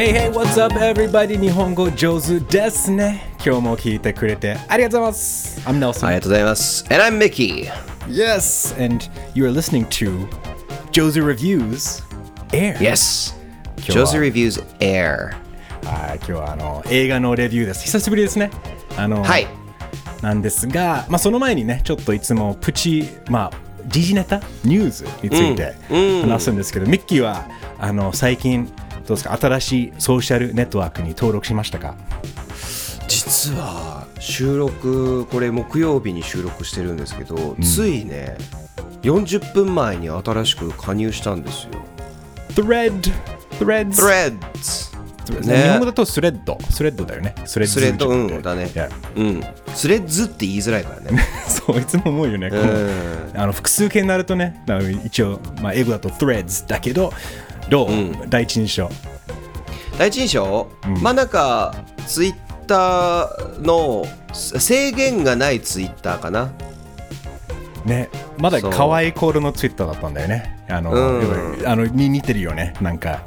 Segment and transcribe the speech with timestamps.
[0.00, 1.38] Hey hey what's up everybody?
[1.38, 6.84] 日本語上手ですね今日も聞いてくれてありがとうございます I'm Nelson ありがとうございます。
[6.90, 7.70] And I'm Mickey.
[8.08, 10.26] Yes and you are listening to
[10.90, 12.02] Josie Reviews
[12.48, 13.34] Air Yes.
[13.76, 15.34] 今日は Josie Reviews Air.
[15.84, 18.50] はい今日はあの映画のレビューです久しぶりですね
[18.96, 19.46] あのはい。
[20.22, 25.74] なんですが、まあ、その前にねちょっといつもプチまあ時事ネタニュースについて
[26.22, 27.46] 話すんですけど、ミッキーは
[27.78, 28.72] あの最近
[29.10, 29.36] どうですか？
[29.36, 31.96] 新しいソーシャルネットワークに登録しましたか？
[33.08, 38.36] 実は収録これ木曜日に収録してるんですけど、ついね
[39.02, 41.70] 40分前に新しく加入したんですよ。
[42.50, 43.12] Thread
[43.58, 44.90] Threads Threads。
[45.44, 45.62] ね。
[45.62, 46.56] 日本語だとスレッド。
[46.70, 47.34] スレッドだよね。
[47.46, 48.70] スレッドスレッドうんだね。
[49.16, 49.44] うん。
[49.74, 51.20] スレッズって言いづらいからね。
[51.48, 52.50] そういつも思うよね、
[53.34, 54.62] あの複数形になるとね
[55.04, 57.12] 一応、まあ、英語だと Threads だけど
[57.70, 57.88] どう、
[58.28, 58.90] 第一印象。
[59.96, 60.66] 第一印象、
[61.00, 61.74] まあなんか
[62.06, 62.34] ツイッ
[62.66, 66.52] ターの制限がないツイッターかな。
[67.84, 68.10] ね。
[68.38, 70.64] まだ可愛い頃のツイッターだったんだよね。
[70.68, 71.62] あの、うん。
[71.66, 72.74] あのに似てるよね。
[72.80, 73.22] なんか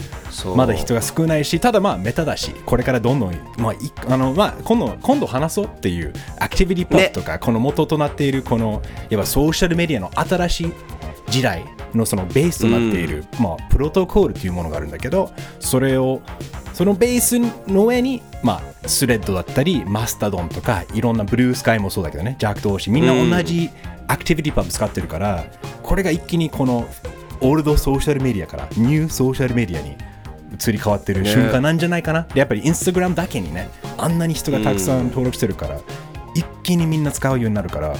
[0.56, 3.78] まだ人が少ないしただまあメタだしこれからどんどん、まあい
[4.08, 10.74] あのまあ、今度今度話そうっていうアクティビティポップとか、この元となっているこのやっぱソーシャルメディアの新しい
[11.30, 11.64] 時代
[11.98, 16.22] のそのベースとなっている、まあ、プロトコールというものがあるんだけどそれを
[16.74, 17.40] そのベース
[17.72, 23.70] の上に、まあ、スレッドだったりマスタドンとかいろんなブルースカイもそうだけどねジャック同士みんな同じ
[24.08, 25.46] アクティビティパブ使ってるから
[25.82, 26.88] これが一気にこの
[27.42, 29.98] オールドソーシャルメディアからニューソーシャルメディアに
[30.54, 35.80] 移り変わってる瞬間なんじゃないかな、でやっぱりインスタグラムだけにねあんなに人がたくさん登録してるから、
[36.36, 37.96] 一気にみんな使うようになるから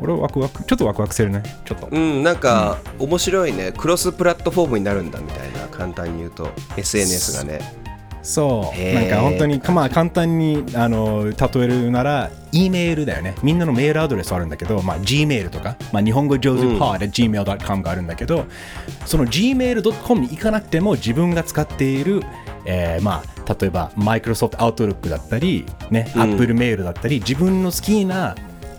[0.00, 1.42] 俺はワクワクちょっとワクワクするね。
[1.64, 7.88] ちょっと、うん、なんか面白いね、クロスプラットフォームになるんだみたいな、簡単に言うと、SNS がね。
[8.22, 8.94] そう。
[8.94, 13.34] なんか本当にまあ簡単にあの例えるなら E メールだよね。
[13.42, 18.46] みんなのメールアドレスあるんだけど、まあ、G メールとか、まあ、日本語上手 pod、gmail.com があるんだけど
[19.06, 22.22] その gmail.com に行かなくても自分が使っている、
[22.64, 28.34] えーまあ、例えば Microsoft Outlook だったり、ね Apple メールだったり自分の好きな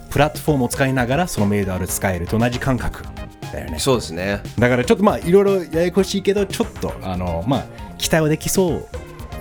[0.09, 3.03] プラットフォームを使いながらそのメールアドレス使えると同じ感覚
[3.51, 3.79] だよね。
[3.79, 4.41] そうですね。
[4.57, 7.65] だからちょっとまあいろいろややこしいけどちょっとあのまあ
[7.97, 8.87] 期待はできそう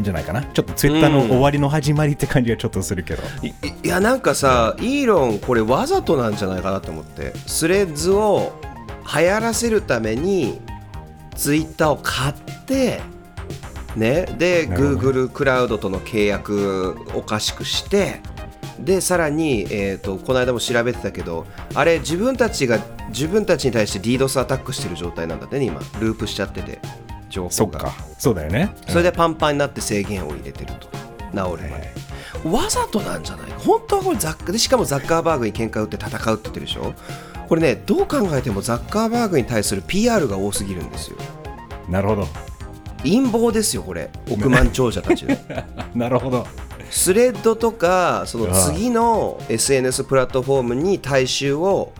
[0.00, 0.42] じゃないかな。
[0.42, 8.52] ちょっとツイッターの終わりの始まりって感じがちょっとするけど、いいや、なんかさ、イーロン、これわざとなんじゃないかなと思って、スレッズを
[9.12, 10.60] 流行らせるために、
[11.34, 12.34] ツイッターを買っ
[12.66, 13.00] て、
[13.96, 18.20] ね、で、なるほ Google クラウドとの契約おかしくして、
[18.80, 22.78] でさらに、えー、とこの間も調べてたけどあれ自分たちが
[23.08, 25.80] 自分たちに対して DDoS アタックしてる状態なんだってね今。
[26.00, 26.78] ループしちゃってて
[27.28, 27.52] 情報が。
[27.52, 27.92] そっか。
[28.18, 28.74] そうだよね。
[28.88, 30.88] それでパンパンになって制限を入れてると。
[31.32, 31.92] 治るまで。
[32.44, 33.50] わざとなんじゃない？
[33.50, 36.94] か本当はこれザッカでしかもザッカーバーグに喧嘩売って戦うって言ってるでしょ？
[37.48, 41.16] これねどう考えてもザッカーバーグに対する PR が多すぎるんですよ。
[41.88, 42.26] なるほど。
[43.02, 44.10] 陰謀ですよこれ。
[44.30, 45.36] 億万長者たちの。
[45.94, 46.46] なるほど
[46.90, 51.92] スレッドとかその次の SNS プラットフォームに大衆を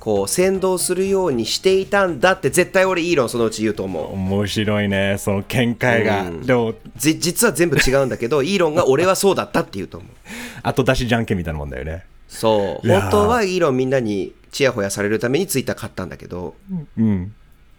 [0.00, 4.12] こう先導するようにしていたんだって絶対俺イーロンそのうち言うと思う。
[4.14, 5.16] 面白いね。
[5.18, 6.46] その見解が、うん。
[6.46, 10.10] でもじ実は全部違うんだけどイーロンが俺はそうだったって言うと思う。
[10.62, 12.04] 後出しじゃんけんみたいなもんだよね。
[12.28, 12.88] そう。
[12.88, 16.54] 本当はイーロンみんなにちやほやされるためにツイッター買ったんだけど。
[16.96, 17.34] うん。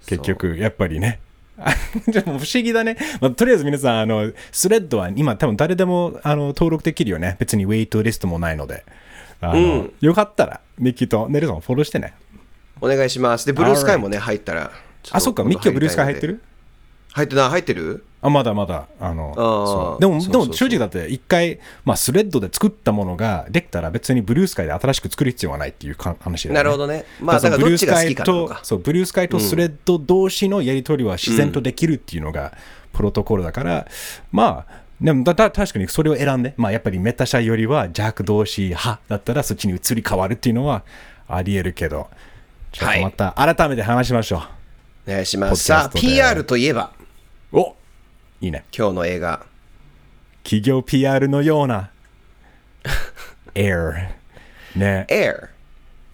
[0.06, 1.20] 結局やっぱりね
[2.08, 7.36] でも不思議だね、まあ、とりあえず皆さんあのスレッドは今多分誰でもあの登録できるよね。
[7.40, 8.86] 別にウェイトリストもないので。
[9.42, 9.94] あの、うん。
[10.02, 12.14] よかったらミッキーとネルソンフォローしてね。
[12.82, 13.46] お願いします。
[13.46, 14.72] でブルースカイもね入ったら
[15.12, 15.44] あそっか。
[15.44, 16.42] ミッキーはブルースカイ入ってる？
[17.12, 18.06] 入ってない入ってる？
[18.22, 18.86] あまだまだ。
[19.00, 20.02] あのそう。
[20.02, 26.54] でもでも正直だって一回、まあ、スレッドで作ったものができたら別にブルースカイで新しく作る必要はないっていうか話ね。
[26.54, 27.06] なるほどね。
[27.22, 28.60] まあだからどっちが好きかなのか。
[28.64, 32.54] そうブルースカイとスレッド同士のやり取りは自然とできるっていうのが
[32.94, 33.88] プロトコルだから、
[34.32, 40.84] まあでもだだ確かにそれを選んで、まあ、やっぱりメタ社よりはジャック同士派だったらそっちに移り変わるっていうのは
[41.28, 42.10] ありえるけど。
[42.72, 44.44] ちょっとまた改めて話しましょ
[45.08, 45.64] お願いします。
[45.64, 46.92] さあ PR といえば？
[46.99, 46.99] う、
[47.52, 47.76] お
[48.42, 48.64] いいね。
[48.76, 49.46] 今日の映画。
[50.44, 51.90] 企業 PR のような。
[53.56, 54.10] Air
[54.76, 55.08] ね。
[55.10, 55.50] Air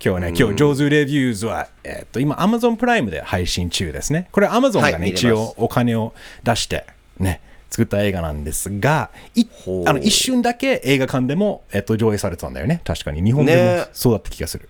[0.04, 4.30] 今日ね、今日、上手レビューズは、えっと、今、Amazon プライムで配信中ですね。
[4.32, 6.86] これ、Amazon がね、はい一応お金を出して、
[7.20, 9.46] ね、作った映画なんですが、い
[9.86, 12.82] あの一瞬だけ映画館でも、えっと、上映されてたんだよね。
[12.86, 13.22] 確かに。
[13.22, 13.88] 日本でもね。
[13.92, 14.70] そうだった気がする。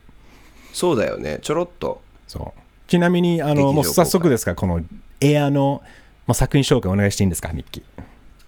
[0.74, 1.38] そうだよね。
[1.44, 2.02] ちょろっと。
[2.28, 2.62] そう。
[2.88, 4.82] ちなみに、あの、もう早速ですが、この
[5.22, 5.84] エアの、
[6.27, 8.04] まあ、作品紹介お願いしていいんですか、ミッキー。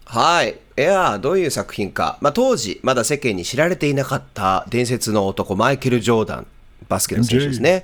[0.05, 0.57] はい。
[0.77, 2.17] いやどういう作品か。
[2.21, 6.47] まあ、当時、まだ世間に知られていなかった伝説の男、マイケル・ジョーダン、
[6.87, 7.83] バスケの選手ですね。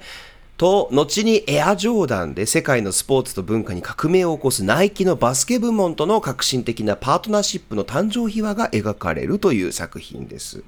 [0.57, 10.63] と、後にエア・ジョーダンで世界のスポーツと文化に革命を起こすナイキのバスケ部門との革新的なパートナーシップの誕生秘話が描かれるという作品です。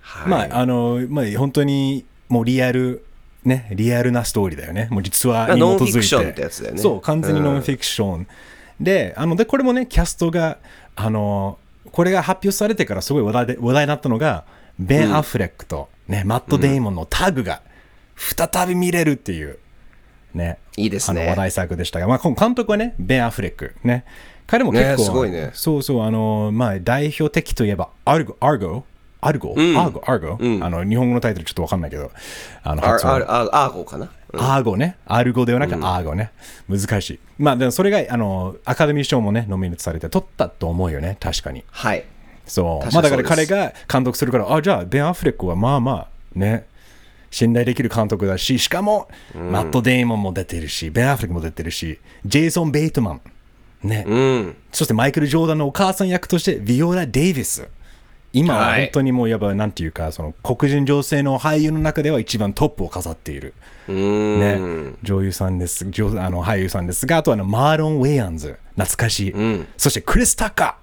[0.00, 3.04] はい、まあ、あの、まあ、本当にもうリアル、
[3.44, 4.88] ね、リアルなストーリーだよね。
[4.90, 5.60] もう実話に基づいて。
[5.60, 8.26] ノンフィクションってやつだよねそう、完全にノンフィクション。
[8.80, 10.58] で、あの、で、これもね、キャストが、
[10.96, 11.58] あの、
[11.92, 14.44] これが発表されてからすごい話題で話題になったのが、
[14.78, 17.62] ベン・アフレックと、ね、マット・デイモンのタグが
[18.16, 19.58] 再び見れるっていう、
[20.34, 24.04] ね、いいですねあの話題作でしたが、まあ、監督はね、ベン・アフレック、ね、
[24.46, 28.84] 彼も結構、ねすごいねそうそう、あの、まあ、代表的といえば、アルゴ、アルゴ、
[29.20, 30.20] アルゴ、んアーゴ、アー
[30.60, 32.12] ゴ、あの、日本語のタイトルちょっとわかんないけど、
[32.62, 34.08] あの、ア発音アーゴかな？
[34.34, 34.96] アーゴね。
[35.06, 36.30] アルゴではなくアーゴね。
[36.68, 37.20] 難しい。
[37.38, 41.64] まあ、でもそれが、あの、アカデミー賞もね、ノミネートされて取ったと思うよね、確かに。
[41.70, 42.04] はい。
[42.46, 42.84] そう。
[42.84, 46.66] 確まあ、だから彼が監督するから、あ、じゃあ、ベン・アフレックはまあまあ、ね、
[47.30, 53.20] 信頼できる監督だし、しかも、マット・デイモンも出てるし、ベン・アフレックも出てるし、ジェイソン・ベイトマン、
[53.82, 54.56] ね、うん。
[54.72, 57.66] そしてマイケル・ジョーダンのお母さん役として、ビオラ・デイビス。
[58.38, 58.82] 今ははい。
[58.84, 63.54] 本当にもう、やっぱ、なんていうか、その黒人女性の俳優の中では一番トップを飾っている。
[63.88, 64.90] うーん。
[64.92, 69.66] ね、女優さんです、女あの俳優さんですが、あとはあのマーロン・ウェイアンズ、懐かしい、ん。
[69.76, 70.76] そしてクリス・タッカ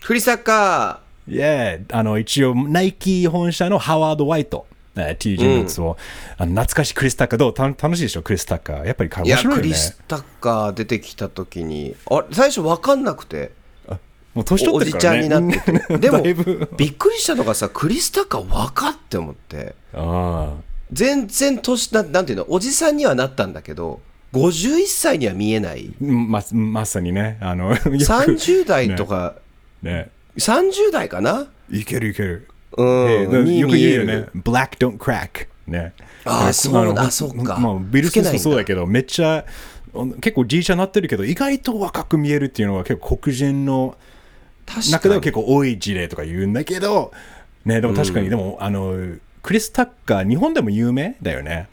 [0.00, 4.66] フリサッカー、イエーあの一応、ナイキ本社のハワード・ワイト、
[4.96, 5.96] えーっていう人物を、
[6.38, 7.54] あの懐かしいクリス・タッカー、どう？
[7.54, 8.86] た楽しいでしょ、クリス・タッカー。
[8.86, 9.56] やっぱり面白いよね。
[9.56, 9.74] クリ。
[9.74, 13.50] ス・タッカー出てきたときに、あれ最初分かんなくて。
[14.34, 15.98] もう年取おってるから、じちゃんね、になってて。
[15.98, 16.22] でも
[16.76, 19.74] びっくりしたのがさ、クリス・タッカー分かって思って。
[19.94, 20.54] あ
[20.92, 24.00] 全然年な、なんていうの、おじさんにはなったんだけど、
[24.32, 25.94] 51歳には見えない。
[26.00, 29.36] あままさにね、あの、よく30代とか、
[29.82, 31.46] ね、30代かな？
[31.70, 32.48] いけるいける。
[32.76, 34.04] うんえーによく言うよ。
[34.04, 35.46] ね、Black don't crack。
[35.66, 35.92] ね。
[36.24, 39.44] あーそうだのそうかまあ、ビル・スミスもそうだけど、めっちゃ、
[40.20, 43.98] 結構じいちゃなってるけど、意外と若く見えるっていうのは結構黒人の確
[44.66, 45.20] 中では。
[45.20, 47.12] 結構多い事例とか言うんだけど、
[47.64, 51.68] ね、でも確かに、でも、あの、クリス・タッカー、日本でも有名だよね。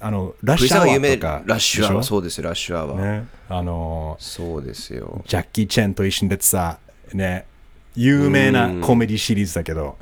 [0.00, 1.42] あのラッシュアワーとか。
[1.46, 2.98] ラッシュアワー、そうですよ、ラッシュアワー。
[2.98, 3.26] ょね。
[3.48, 5.24] あの、そうですよ。
[5.26, 6.78] ジャッキー・チェンと一緒に出てさ、
[7.12, 7.44] ね、
[7.96, 9.96] 有名なコメディシリーズだけど、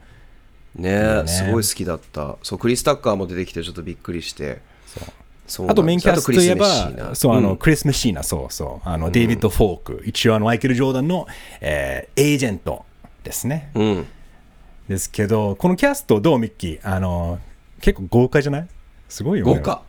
[0.74, 2.36] ねねすごい好きだった。
[2.42, 4.60] そう、クリス・タッカーも出てきてちょっとびっくりして。
[4.86, 5.08] そう
[5.68, 11.26] あとメインキャストといえばそう、あの、うんクリス・メシーナ、そうそう、あの、デイビッド・フォーク、一応あの、マイケル・ジョーダンの、
[11.60, 12.84] えーエージェント
[13.24, 13.70] ですね。
[13.74, 14.06] うん。
[14.88, 16.80] ですけど、このキャストどうミッキー？
[16.82, 17.40] あの、
[17.80, 18.68] 結構豪華じゃない？
[19.08, 19.54] すごいよね。
[19.54, 19.82] 豪華。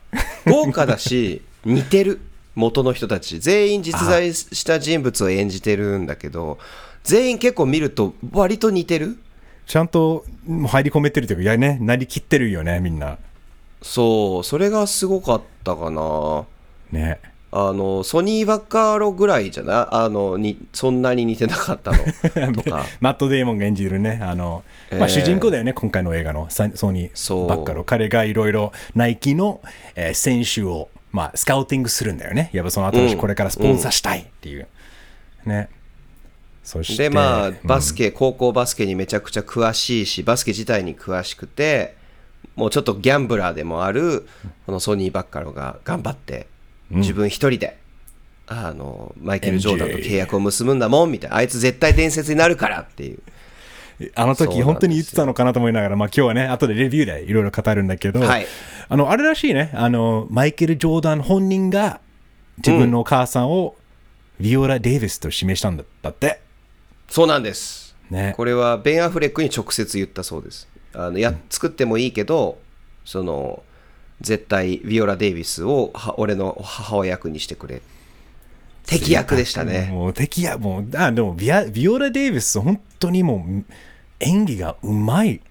[0.45, 2.21] 豪華だし、 似てる。
[2.55, 3.39] 元の人たち。
[3.39, 6.57] 全員実在した人物を演じてるんだけど、
[7.03, 9.17] 全員結構見ると割と似てる？
[9.67, 10.25] ちゃんと
[10.67, 13.17] 入り込めてるというか、いやね、なりきってるよね、みんな。
[13.81, 16.45] そう、それがすごかったかな。
[16.91, 17.19] ね。
[17.49, 19.95] あの、ソニー・バッカーロぐらいじゃない？
[19.95, 21.97] あの、に、そんなに似てなかったの。
[22.53, 22.85] とか。
[22.99, 27.83] マット・デーモンが演じるね、あの、まあ、えー主人公だよね、今回の映画のサソニーばっかの。
[27.85, 29.61] 彼がいろいろナイキの、
[29.95, 32.49] えー選手を、まあ、スカウティングするんだよね。
[32.51, 34.67] やっぱその新しいうんこれからスポンサーしたいっていう。
[35.45, 35.69] ね。
[36.63, 41.95] そして、でまあうんバスケ、高校バスケにめちゃくちゃ詳しいしバスケ自体に詳しくて
[42.55, 44.27] もうちょっとギャンブラーでもある
[44.65, 46.47] このソニー・バッカロが頑張って
[46.89, 47.77] 自分一人で、
[48.47, 51.37] あのマイケル・ジョーダンと契約を結ぶんだもんみたいな。
[51.37, 53.19] あいつ絶対伝説になるからっていう。
[54.15, 58.45] あの時本当に言ってたのかなと思いながら、まあ今日はね、後でレビューでいろいろ語るんだけど、はい。
[58.89, 61.99] あの、あれらしいね、あの、マイケル・ジョーダン本人が
[62.57, 63.75] 自分のお母さんを
[64.39, 66.41] ビオラ・デイビスと指名したんだって。
[67.09, 67.95] そうなんです。
[68.11, 68.33] ね。
[68.37, 72.57] これはベン・アフレックに直接言ったそうですあのや作ってもいいけど
[73.05, 73.63] その
[74.21, 77.81] 絶対ビオラ・デイビスをは俺の母親役にしてくれ
[78.87, 83.65] 敵役でしたねもう敵や、もう、あ、でもビア、ビオラ・デイビス、本当にもう、
[84.21, 85.41] 演技がうまい。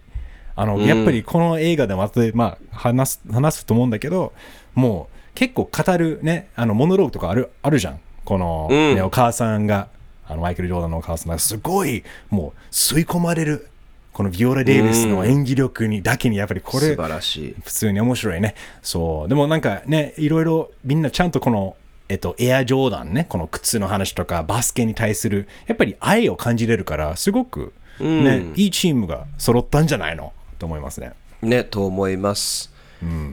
[0.57, 4.33] あの、やっぱりこの映画でも後で、まあ、話す、話すと思うんだけど、
[4.75, 8.01] もう、結構語るね、あの、モノローグとかある、あるじゃん。
[8.25, 9.89] この、うんねお母さんが、
[10.27, 13.69] あの、マイケル・ジョーダンのお母さんが、すごい、もう、吸い込まれる。
[14.17, 18.55] このビオラ・デイビスの演技力に、だけに、やっぱりこれ、素晴らしい普通に面白いね。
[18.81, 19.29] そう。
[19.29, 21.77] でもなんかね、いろいろみんなちゃんとこの、
[22.09, 30.33] えっと、エアジョーダンね、この靴の話とかバスケに対する、やっぱり愛を感じれるから、すごく、ね、いいチームが揃ったんじゃないの？
[30.59, 31.13] と思いますね。
[31.43, 32.73] ねと思います、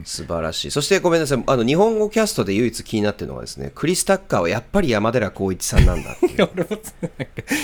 [0.04, 0.70] 素晴らしい。
[0.70, 1.44] そしてごめんなさい。
[1.46, 6.16] あの日本語キャストで唯一気になってるのはですねクリス・タッカーはやっぱり山寺宏一さんなんだ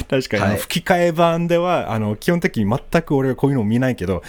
[0.09, 0.57] 確かに、はい。
[0.59, 4.23] 吹き替え版ではあの基本的に全く俺はこういうのを見ないけど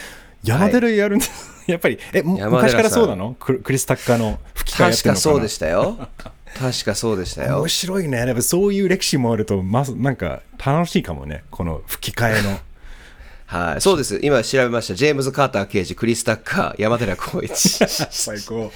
[0.43, 1.31] 山寺やるんです、
[1.71, 3.35] やっぱりえ昔からそうなの？
[3.39, 5.13] ククリス・タッカーの吹き替えやってるのかな？
[5.13, 6.07] 確かそうでしたよ。
[6.59, 7.59] 確かそうでしたよ。
[7.59, 8.17] 面白いね。
[8.17, 11.43] やっぱそういう歴史もあるとまずなんか楽しいかもね。
[11.51, 12.59] この吹き替えの
[13.51, 13.81] はい。
[13.81, 14.17] そうです。
[14.23, 14.95] 今調べました。
[14.95, 17.53] ジェームズ・カーター刑事クリス・タッカー山寺宏一。
[18.09, 18.71] 最高。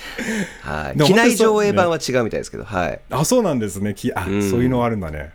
[0.63, 0.99] はい。
[0.99, 2.99] 機内上映版は違うみたいですけど、はい。
[3.09, 3.93] あそうなんですね。
[3.93, 4.43] きあ、ん。
[4.43, 5.31] そういうのあるんだね。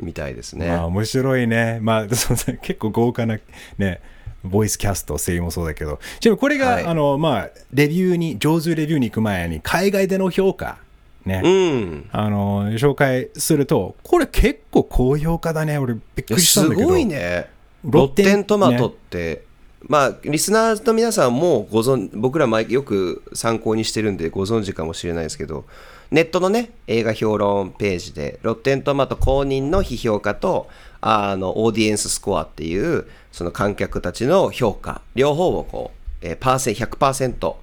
[0.00, 1.78] みたいですね、まあ面白いね。
[1.82, 2.06] まあ、
[2.62, 3.38] 結構豪華な
[3.78, 4.00] ね、
[4.42, 6.00] ボイスキャスト、声優もそうだけど。
[6.18, 6.84] ちなみにこれが、はい。
[6.84, 10.78] あの、まあ、レビューに、上手レビューに行く前に、海外での評価、
[11.24, 12.08] ね、うん。
[12.10, 15.78] あの、紹介すると、これ結構高評価だね。
[15.78, 16.88] 俺、びっくりしたんだけど。
[16.88, 17.53] すごいね
[17.84, 19.44] ロッテントマトって、
[19.86, 25.64] まあリスナーの皆さんもご存僕ら毎よく参考にしてるんでご存知かもしれないですけど
[26.10, 30.68] ネットのね映画評論ページでロッテントマト公認の批評家と
[31.00, 35.90] あのオーディエンススコアっていうその観客たちの評価両方をこ
[36.22, 37.54] う、えーパーセン100%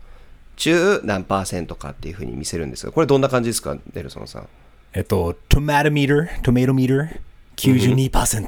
[0.57, 4.47] 中何パーセントかっていうふうに見せるんですがこれどんな感じですかネルソンさん？
[4.93, 8.47] えっと、トマトミーター、トメイトミーター、92%。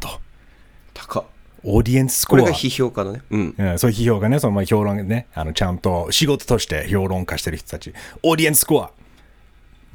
[0.93, 1.23] 高っ
[1.63, 2.39] オーディエンススコア。
[2.39, 7.93] これが批評家のねうんうん、そういう批評がね、そのまあ評論ね、あのちゃんと仕事として評論家してる人たち。
[8.21, 8.91] オーディエンススコア、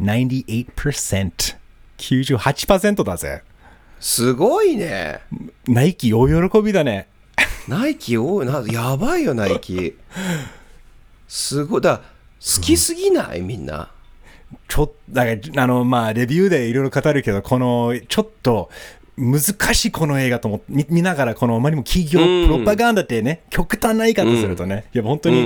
[0.01, 1.57] 98%。
[1.99, 3.43] 98%だぜ。
[4.01, 5.21] すごいね
[5.67, 7.09] ナイキ大喜びだね。
[7.67, 9.97] ナイキ多いな、やばいよ、ナイキ。
[11.29, 13.91] すごい、だ好きすぎない、みんな。
[14.69, 18.71] ちょっと、だから、あの、まあ、レビューでいろいろ語るけど、この、ちょっと、
[19.19, 22.47] 難しいこの映画と思見見ながらこのあまりにも企業うん。
[22.47, 25.41] プロパガンダってね、極端な言い方するとね、いや本当に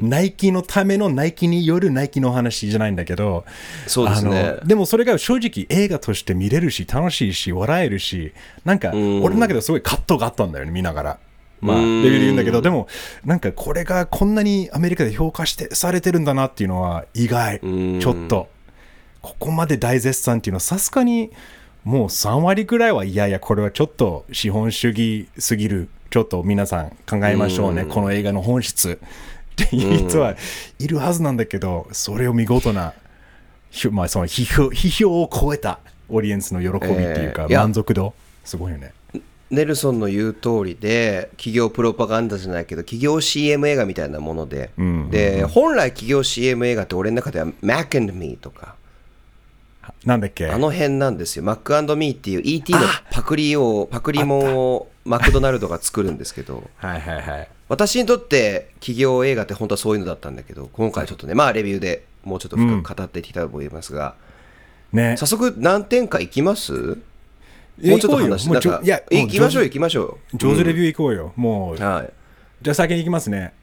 [0.00, 3.44] うんナイキのためのナイキによるナイキの話じゃないんだけど
[3.86, 4.56] そうですね。
[4.64, 8.32] でもそれが正直映画として見れるし楽しいし笑えるし
[8.64, 9.22] なんかん。
[9.22, 11.18] 俺の中ですごい葛藤があったんだよね見ながら。
[11.60, 12.02] まあ、レうん。
[12.02, 12.88] ビューで言うんだけど、でも、
[13.24, 18.00] なんかこれがこんなにアメリカで評価してされてるんだなっていうのは意外、うん。
[18.00, 18.48] ちょっと。
[19.20, 21.30] ここまで大絶賛っていうのはさすがに
[21.84, 25.88] もう3割ぐらいはいやいやこれはちょっと資本主義すぎる。
[26.10, 29.00] ちょっと皆さん考えましょうね、この映画の本質。
[29.00, 30.36] っていう人は
[30.78, 32.94] いるはずなんだけどそれを見事な、
[33.70, 38.14] ひまあ、その批評批評を超えたオーディエンスの喜びっていうか、満足度？
[38.44, 38.92] すごいよね。
[39.50, 48.76] ネルソンの言う通りで、企業プロパガンダじゃないけど、企業 CM 映画みたいなもので、んで、本来企業 CM 映画って俺の中では Mac and Me とか、
[50.04, 50.48] なんだっけ？
[50.48, 51.44] あの辺なんですよ。
[51.44, 52.78] Mac and Me っていう ET の
[53.10, 57.48] パクリを、パクリもんをマクドナルドが作るんですけど、 はいはいはい。
[57.68, 64.14] 私にとって企業映画って本当はそういうのだったんだけど今回ちょっとねまあレビューでもうちょっと深く語っていきたいと思いますが、
[64.92, 65.16] ね。
[65.16, 66.72] 早速何点かいきます？
[66.72, 66.96] もう
[67.82, 70.36] ちょっと話なんかいやもう行きましょう行きましょう。
[70.36, 72.12] 上手レビュー行こうよ、もううんはい。
[72.60, 73.54] じゃあ先に行きますね。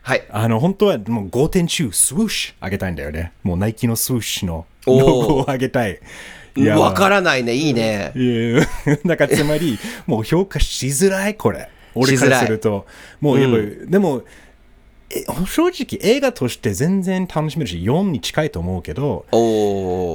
[0.00, 0.24] はい。
[0.30, 3.32] あの、本当はもう5点中、スウォッシュあげたいんだよね。
[3.44, 6.00] もうナイキのスウォッシュのロゴ をあげたい。
[6.76, 8.12] わからないねいいね。
[9.06, 11.68] だ からつまり、もう評価しづらい、これ。
[11.94, 12.86] 俺からすると。
[13.20, 14.22] もうやっぱ、でも、
[15.10, 19.26] え正直映画として全然楽しめるし、4に近いと思うけど、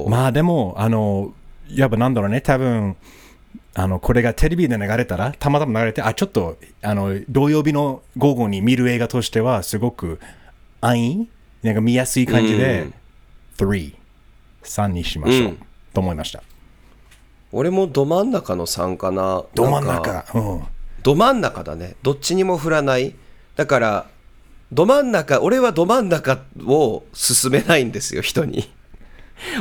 [0.08, 1.32] まあでも、あの、
[1.70, 2.96] やっぱなんだろうね、多分
[3.74, 10.18] あのこれがテレビで流れたら、たまたま流れて、あ、ちょっと、あの、土曜日の午後に見る映画としては、すごく
[10.80, 11.30] 安易？
[11.62, 12.88] なんか見やすい感じで、
[13.56, 13.94] 3、
[14.68, 15.58] 3にしましょう、うん
[15.94, 16.42] と思いました。
[17.50, 20.24] 俺もど真ん中の3かなど真ん中？
[20.34, 20.64] うん。
[21.02, 23.14] ど真ん中だねどっちにも振らない
[23.56, 24.06] だから
[24.70, 28.70] ど真ん中俺はど真ん中を勧めないんですよ人に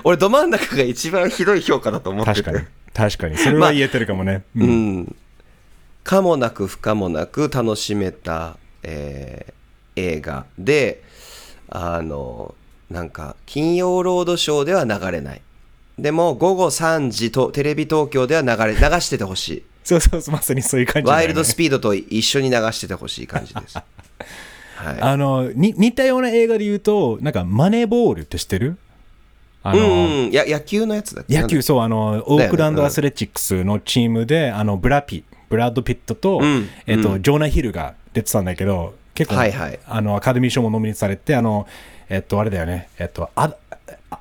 [0.04, 2.68] 俺ど真ん中が一番ひどい評価だと思ってて確かに。
[2.94, 3.38] 確かに。
[3.38, 4.44] それは言えてるかもね。
[4.56, 5.16] ううんん、
[6.04, 9.54] 可もなく不可もなく楽しめた、えー
[10.00, 11.02] 映画で
[11.70, 12.54] あの
[12.90, 15.42] なんか金曜ロードショーでは流れない。
[16.00, 19.64] でも午後3時とテレビ東京では流れ流しててほしい。
[19.84, 23.78] そうそうそう、まさにそういう感じね、ワイルドスピードと一緒に流しててほしい感じです。
[24.78, 28.78] はい、あのに似たような映画で言うと、なんかマネーボールって知ってる？
[29.64, 31.42] あの、うんうん、や野球のやつだっけ？
[31.42, 36.70] 野球、そう、あの、オークランドアスレチックスのチームで、あの、ブラピ、ブラッド・ピットと、ん。
[36.86, 39.80] えっと、ジョーナ・ヒルが出てたんだけど、結構、はいはい。
[39.88, 41.68] あの、アカデミー賞もノミネートされて、あの、
[42.10, 43.54] えっと、あれだよね、えっと、ア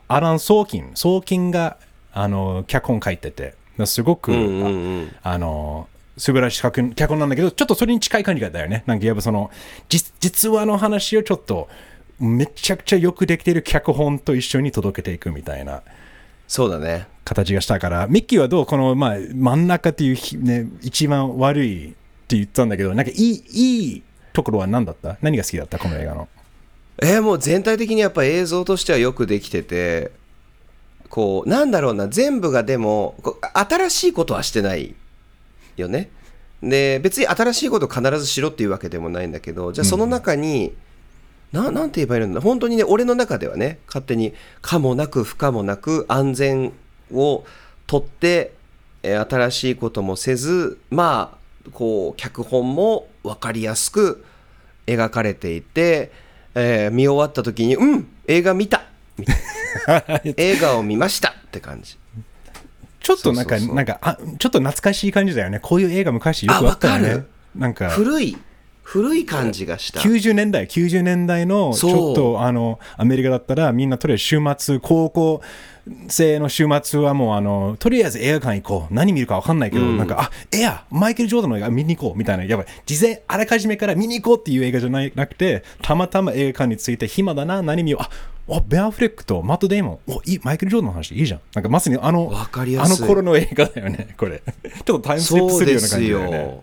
[0.08, 1.76] アラン・ソーキン、ソーキンが、
[2.12, 8.82] あの、脚本書いてて、すごく、うんうんうん、あの、素晴らしい脚脚本なんだけど、ちょっとそれに近い感じがだよね。
[8.86, 9.50] なんかやっぱその、
[9.88, 11.68] 実実話の話をちょっと
[12.18, 15.82] めちゃくちゃよくできている脚本と一緒に届けていくみたいな。
[16.48, 17.06] そうだね。
[17.24, 21.90] 形がしたから、ミッキーはどうこの、まあ、真ん中っていうひ、ね、一番悪いっ
[22.26, 24.02] て言ったんだけど、なんかいい、いい
[24.32, 25.18] ところは何だった？
[25.20, 25.78] 何が好きだった？
[25.78, 26.28] この映画の。
[27.02, 30.12] えーもう全体的にやっぱ映像としてはよくできてて
[31.08, 33.16] こうなんだろうな全部がでも
[33.54, 34.94] 新しいことはしてない
[35.76, 36.10] よね。
[36.62, 40.74] で別に新しいこと必ずしろっていうわけでもないんだけどじゃあその中に、
[41.52, 46.72] ななんて言えばいいんだ本当にね俺の中ではね勝手に可もなく不可もなく安全
[47.12, 47.44] を
[47.86, 48.52] とって、
[49.02, 54.24] えー新しいこともせずまあこう脚本も分かりやすく
[54.86, 56.10] 描かれていて、
[56.56, 58.82] えー見終わった時にうん映画見た。
[60.36, 61.96] 映画を見ましたって感じ。
[63.00, 65.60] ちょっとなんか、なんかあ、ちょっと懐かしい感じだよね。
[65.60, 67.24] こういう映画昔よくあったよね。
[67.54, 68.36] なんか、古い
[68.82, 70.00] 古い感じがした。
[70.00, 75.42] 90年代、90年代のちょっとあのアメリカだったら、みんなとりあえず週末、高校
[76.08, 78.94] 生の週末はもうあの、とりあえず映画館行こう。
[78.94, 88.02] 何見るか分かんないけど、うんなんか、あエア、マイケル・ジョーダンの映画見に行こうみたいな、やばい、事前、あらかじめから見に行こうっていう映画じゃないなくて、たまたま映画館について暇だな、何見よう。
[88.02, 88.10] あ
[88.48, 91.40] おベアフレックとマット・デイモン、おいいマイケル・ジョーダンの話いいじゃん。
[91.54, 94.40] なんかまさにあの、あの頃の映画だよね、 これ。
[94.40, 96.36] ちょっとタイムスリップするような感すじだよね。
[96.38, 96.62] よ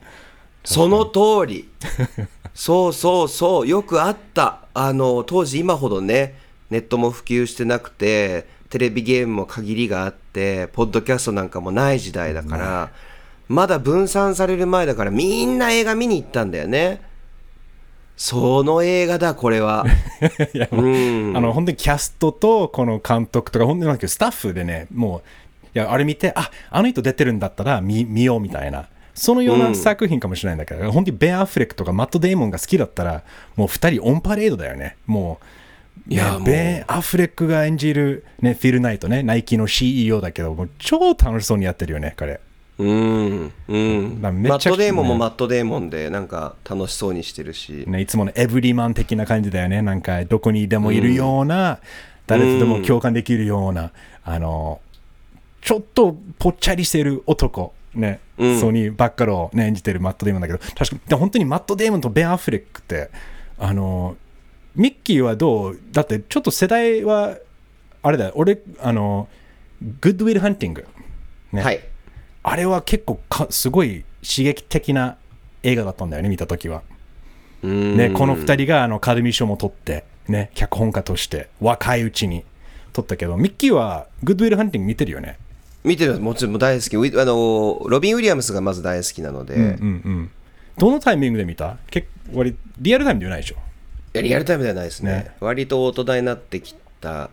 [0.64, 1.70] その通り
[2.54, 6.36] そうそうそうよくあったあの当時今ほどね
[6.70, 12.92] ネットも普及してなくてテレビゲームも限りがあってポッドキャストなんかもない時代だから、
[13.48, 17.00] まだ分散される前だからみんな映画見に行ったんだよね。
[18.18, 19.86] その映画だこれは。
[20.56, 21.38] いやうん。
[21.38, 28.88] あの本当にキャストとこの監督とか本当になんかスタッフでねもういやあれ見てああの人出てるんだったら見見ようみたいな。
[29.14, 33.24] そのような作品かもしれないんだけど、本当にベン・アフレックとかマット・デイモンが好きだったら
[33.56, 34.98] もう2人オンパレードだよね。
[35.06, 35.46] もう
[36.08, 42.40] ねベン・アフレックが演じる、ね、フィル・ナイトねナイキの CEO だけどもう超楽しそうにやってるよね彼。
[42.80, 44.20] うんうん。
[44.22, 49.82] マットデーモンもマットデーモンでなんか楽しそうにしてるし、ね、いつものエブリマン的な感じだよね。
[49.82, 51.80] なんか、どこにでもいるような、
[52.26, 53.92] 誰とでも共感できるような、
[54.24, 54.82] あの、
[55.62, 58.60] ちょっとぽっちゃりしてる男、ね、うん。
[58.60, 63.12] ソニー・バッカロー、ね、演じてるマット・デーモンだけど、確かに、で本当にマット・デーモンとベン・アフレックって、
[63.60, 64.18] あの、
[64.76, 65.80] ミッキーはどう？
[65.92, 67.38] だって、ちょっと世代は、
[68.02, 69.28] あれだよ、俺、あの、
[70.02, 70.88] グッドウィル・ハンティング。
[71.52, 71.62] ね。
[71.62, 71.80] はい。
[72.44, 75.18] あれは結構か、すごい刺激的な
[75.64, 76.82] 映画だったんだよね、見たときは。
[77.62, 77.98] うん。
[77.98, 82.44] ね、この2人があのアカデミー賞も取って、ね、脚本家として若いうちに
[82.94, 85.38] 取ったけどミッキーはグッドウィル・ハンティング見てるよね？
[85.84, 87.20] 見てるもちろん大好き。
[87.20, 90.32] あのロビン・ウィリアムスがまず大好きなので、うんうん、
[90.78, 91.78] どのタイミングで見た？
[91.90, 93.56] 結構割リアルタイムではないでしょ？
[94.22, 95.12] リアルタイムではないですね。
[95.12, 95.36] ね。
[95.40, 97.30] 割と大人になってきた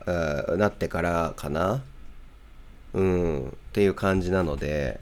[0.56, 1.82] なってからかな。
[2.94, 3.48] うん。
[3.48, 4.98] っていう感じなので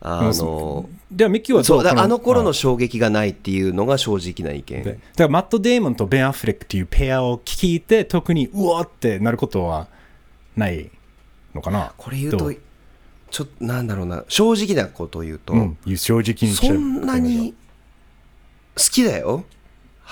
[0.00, 4.82] あのではミッキーはどそうあの頃の衝撃がないっていうのが正直な意見。
[4.82, 9.88] でだからマット・デーモンとベン・アフレックっていうペアを聞いて特にうわーってなることは
[10.56, 10.90] ない
[11.54, 11.92] のかな？
[11.98, 12.52] これ言うと
[13.30, 14.24] ちょっとなんだろうな。
[14.28, 17.54] 正直なことを言うと、うん、正直にそんなに
[18.74, 19.44] 好きだよ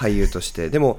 [0.00, 0.70] 俳優として。
[0.70, 0.98] でも、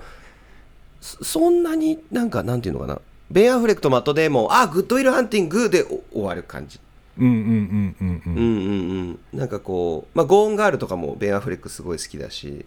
[1.01, 2.99] そんなになんか、なんていうのかな。
[3.31, 6.79] ベン・アフレックとマット・デーモン、あ、グッドウィル・ハンティングで終わる感じ。
[7.17, 9.39] うんうんうんうんうん。
[9.39, 12.65] なんかこう、まあ、ゴーン・ガールとかもベン・アフレックすごい好きだし、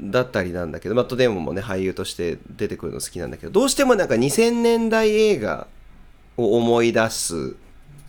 [0.00, 5.68] だったりなんだけど、マット・デーモンもね、俳優として出てくるの好きなんだけど、どうしてもなんか2000年代映画
[6.36, 7.54] を思い出す。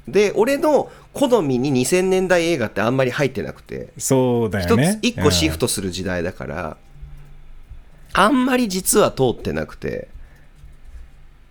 [0.08, 3.90] で、俺の好みに2000年代映画ってあんまり入ってなくて。
[3.98, 5.00] そうだよね。
[5.02, 6.78] 一個シフトする時代だから。
[6.88, 6.93] うん
[8.14, 10.08] あんまり実は通ってなくて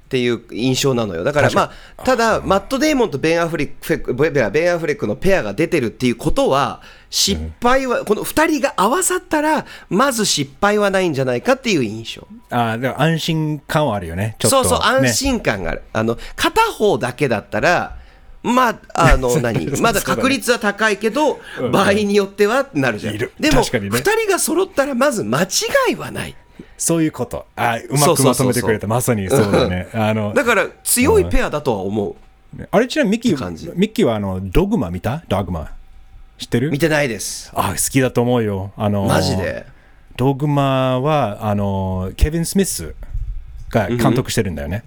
[0.06, 1.24] っていう印象なのよ。
[1.24, 12.28] だからまあただマット・デーモンとベン・アフレックベン・アフレックのペアが出てるっていうことは失敗は、この2人が合わさったらまず失敗はないんじゃないかっていう印象。
[12.50, 14.36] あでも安心感はあるよね。
[14.38, 14.64] ちょっと。
[14.64, 15.08] そうそうね。
[15.08, 17.96] 安心感がある、あの片方だけだったら
[18.42, 19.66] まあ、あの、 何？
[19.80, 21.40] まだ確率は高いけど、
[21.72, 23.16] 場合によってはなるじゃん。
[23.16, 25.46] でも、二人が揃ったら、まず間違
[25.92, 26.34] いはない。
[26.76, 27.46] そういうこと。
[27.56, 28.86] あうまくまとめてくれた。
[28.86, 29.88] まさにそうだね。
[29.94, 32.14] あの、だから、強いペアだとは思う。
[32.70, 35.22] あれちなみにミッキミッキーはあの、ドグマ見た？
[35.28, 35.72] ドグマ。
[36.38, 36.70] 知ってる？
[36.70, 37.50] 見てないです。
[37.54, 38.72] あ、好きだと思うよ。
[38.76, 39.64] あの、マジで？
[40.16, 42.94] ドグマは、あの、ケビン・スミス
[43.70, 44.84] が監督してるんだよね。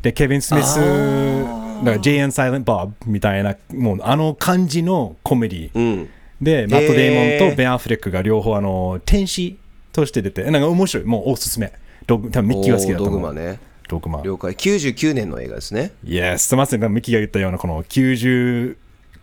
[0.00, 2.22] で、ケビン・スミス、だから J.
[2.22, 5.70] and Silent Bob みたいな、もうあの感じのコメディ。
[5.74, 6.08] うん。
[6.40, 9.58] で、マット・デイモンとベン・アフレックが両方あの天使
[9.94, 11.72] として出て、なんか面白い、もうおすすめ。
[12.06, 13.14] ドグ多分ミッキーが好きだと思う。
[13.14, 14.22] ドグマねドグマ。
[14.22, 18.76] 了解99年の映画ですね Yes、すみません、ミッキーが言ったような、この90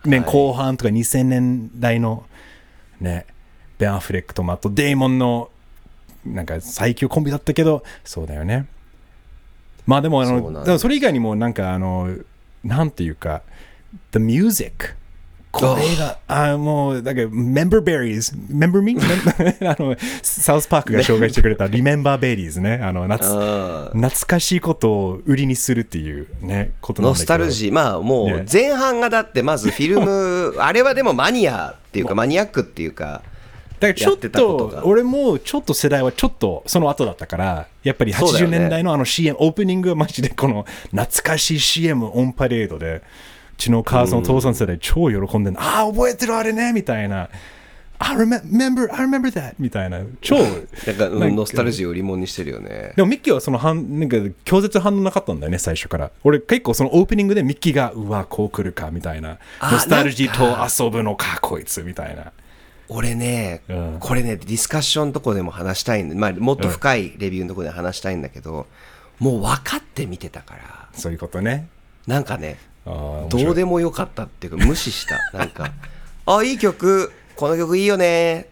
[0.06, 2.24] 年後半とか2000年代の、
[3.00, 3.26] ね、
[3.78, 5.50] ベン・アフレックとマット・デイモンの、
[6.24, 8.66] なんか最強コンビだったけど、そうだよね。
[9.86, 12.16] まあでも、あの、そそれ以外にも、なんか、あの、
[12.64, 13.42] なんていうか、
[14.12, 14.94] The Music。
[15.52, 18.96] これが、あもう、だけど、Member Berries、Member Me?
[19.68, 22.80] あの、サウスパークが紹介してくれた Remember Berries ね。
[22.82, 23.94] あの、夏、あー。
[23.94, 27.20] 懐かしいことを売りにするっていうね、ことなんだけど。
[27.20, 27.72] ノスタルジー。
[27.72, 28.32] まあもね。
[28.32, 33.22] う前半がだってまずフィルムあれはでもマニアっていうかマニアックっていうか
[33.78, 38.58] だからちょっと俺もちょっと世代はちょっとその後だったからやっぱり80そうだよね。
[38.60, 42.86] 年代のあの CM、オープニングはマジでこの懐かしい CM オンパレードで。
[42.96, 43.02] う
[43.62, 46.72] ちの母さんお父さん世代超喜んでるああ覚えてるあれね。
[46.72, 47.28] みたいな。
[48.04, 50.00] I remember, I remember that みたいな。
[50.20, 50.36] 超
[50.86, 52.92] なんかうんノスタルジーを売り物にしてるよね。
[52.96, 56.10] でもミッキーはその反なんか拒絶反応なかったんだよね最初から。
[56.24, 59.38] 俺結構そのオープニングでミッキーがうわこう来るかみたいな。
[59.60, 62.32] あノスタルジーと遊ぶのかこいつみたいな。
[62.88, 63.96] 俺ね、うん。
[64.00, 68.66] これねディスカッションのとこでも話したいんで、まあ、もっと深いレビューのとこで話したいんだけど、
[69.20, 70.88] もう分かって見てたから。
[70.92, 71.68] そういうことね。
[72.08, 75.18] なんかねどうでもよかったっていうか無視した。
[75.36, 75.72] なんか
[76.26, 78.40] あいい曲この曲いいよね。
[78.40, 78.44] っ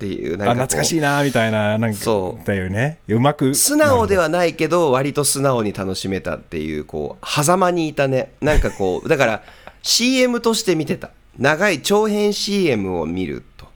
[0.00, 2.46] ていうなんか懐かしいなみたいななんかそう。
[2.46, 2.98] だよね。
[3.06, 3.54] うまく。
[3.54, 8.32] 素直でははないけど割と素直に楽しめたっていうこう狭間にいたね。
[8.40, 9.42] なんかこう だから
[9.82, 11.10] CM として見てた。
[11.38, 13.66] 長い長編 CM を見ると。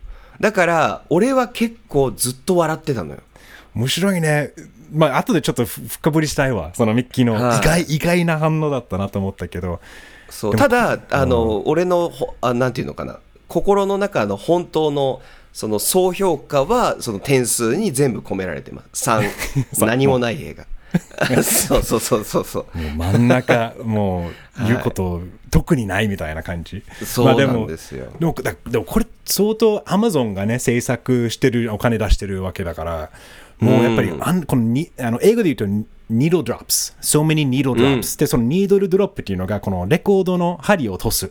[0.40, 3.20] だから俺は結構ずっと笑ってたのよ。
[3.74, 4.52] 面白いね
[4.94, 6.70] まあ後でちょっとふ深掘りしたいわ。
[6.74, 7.34] そのミッキーの。
[7.34, 7.58] はい。
[7.58, 9.80] 意外意外な反応だったなと思ったけど。
[10.30, 10.56] そう。
[10.56, 13.18] ただあの、俺のほあなんていうのかな。
[13.48, 15.20] 心の中の本当の
[15.52, 19.08] その総評価はその点数に全部込められてます。
[19.08, 19.28] 3
[19.86, 20.66] 何もない映画。
[21.42, 22.78] そうそうそうそうそう。
[22.78, 28.06] もう真ん中もう言うこと特にないみたいな感じ、そうまあでもなんですよ。
[28.18, 33.10] でもだでもこれ相当アマゾンがね制作してるお金出してるわけだから
[33.60, 41.30] もうやっぱり、あんこのにあの英語で言うと needle drops so many needle drops、でその needle drop っていうのがこのレコードの針を落とす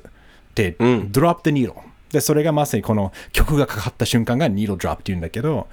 [0.56, 1.76] で、drop the needle
[2.12, 5.68] でそれがまさにこの曲がかかった瞬間が needle drop っていうんだけど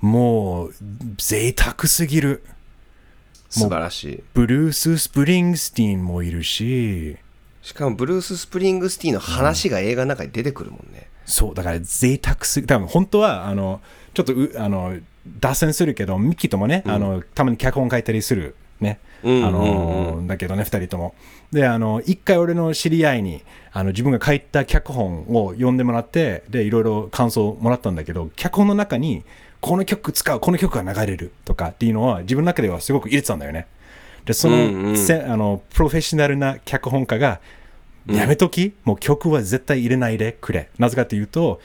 [0.00, 0.74] もう
[1.16, 2.42] 贅沢すぎる。
[3.48, 4.22] 素晴らしい。
[4.34, 7.16] ブルース・スプリングスティーンもいるし。
[7.62, 13.80] しかもブルース・スプリングスティーンの話が映画の中に出てくるもんね、そうだから贅沢すぎ多分本当はあの
[14.14, 14.96] ちょっとうあの
[15.40, 21.14] 脱線するけどミッキーともね、あのたまに脚本書いたりするね、うんあのだけどね2人とも。
[21.50, 29.24] であの一回俺の知り合いにあの自分が書いた脚本を読んでもらってでいろいろ感想をもらったんだけど脚本の中に
[29.60, 33.66] この曲使うこの曲が流れるとかっていうのは自分の中ではすごく入れてたんだよね。
[34.24, 34.96] でその,、うんうん。
[34.96, 37.40] せあのプロフェッショナルな脚本家が
[38.08, 40.68] やめとき、もう曲は絶対入れないでくれ。
[40.78, 41.60] なぜかというと、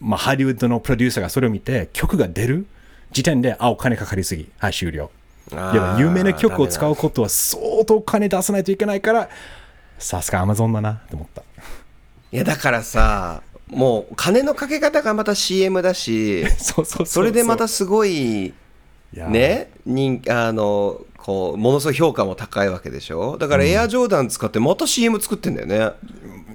[0.00, 2.66] まあ、ハリウッドのプロデューサーがそれを見て曲が出る
[3.16, 4.46] 時点であお金かかりすぎ。
[4.58, 5.10] はい終了。
[5.98, 9.30] 有名な曲を使うことは相当金出さないといけないから
[9.98, 11.40] さすがアマゾンだなって思った。
[12.30, 16.44] いやだからさもう金のかけ方がまた CM だし
[17.06, 18.52] それでまたすごい
[19.14, 23.38] ね人あのこうものすごい評価も高いわけでしょ。
[23.38, 25.90] だからエアジョーダン使ってまた CM 作ってんだよね、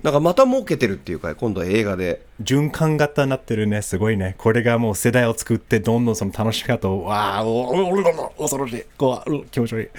[0.04, 2.26] なんかまた儲けてるっていうか今度は映画で。
[2.42, 4.34] 循環型になってるねすごいね。
[4.40, 8.00] これがもう世代を作ってどんどんその楽しみ方をわあおおお
[8.38, 9.92] お恐ろしいこう気持ち悪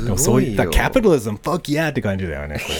[0.00, 2.72] いでもそういったキャピタリズムファッキーって感じだよねこ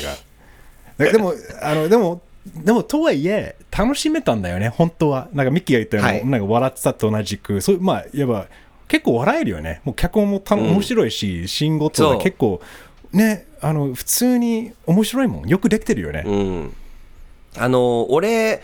[0.99, 2.23] れがでもあのでも
[2.55, 8.47] でもとはいえ楽しめたんだよね本当はなんかミッキーが言ったように、はいなんか笑ってたと同じくそういうまあいわば
[8.87, 12.61] 結構笑えるよねもう脚本もた、面白いし慎吾とそうは結構
[13.13, 16.75] ねあの普通に面白いもんよくできてるよね、うん。
[17.57, 18.63] あの俺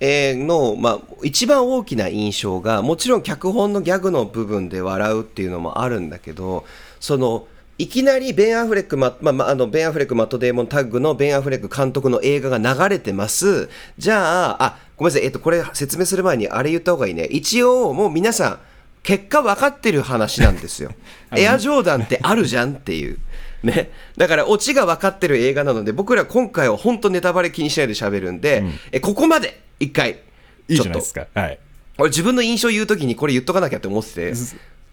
[0.00, 6.64] えーの、まあ、一番大きな印象がもちろん脚本のギャグの部分で笑うっていうのもあるんだけど
[7.00, 13.68] そのいきなりベン・アフレック、まままあのベン・アフレック、マット・デーモンタッグのベン・アフレック監督の映画が流れてます。
[13.98, 17.24] じゃああごめんなさい、えっと、これ説明する前にあれ言った方がいいね。
[17.24, 18.58] 一応もう皆さん
[19.02, 20.92] 結果分かってる話なんですよ。
[21.36, 23.18] エアジョーダンってあるじゃんっていう
[23.64, 30.20] ね、だからオチが分かってる映画なので僕ら今回は本当ネタバレ気にしないで喋るんで、えここまで一回
[30.68, 31.26] いいじゃないですか。
[31.34, 31.58] はい。
[31.96, 34.32] 俺自分の印象言うときにこれ言っとかなきゃって思ってて。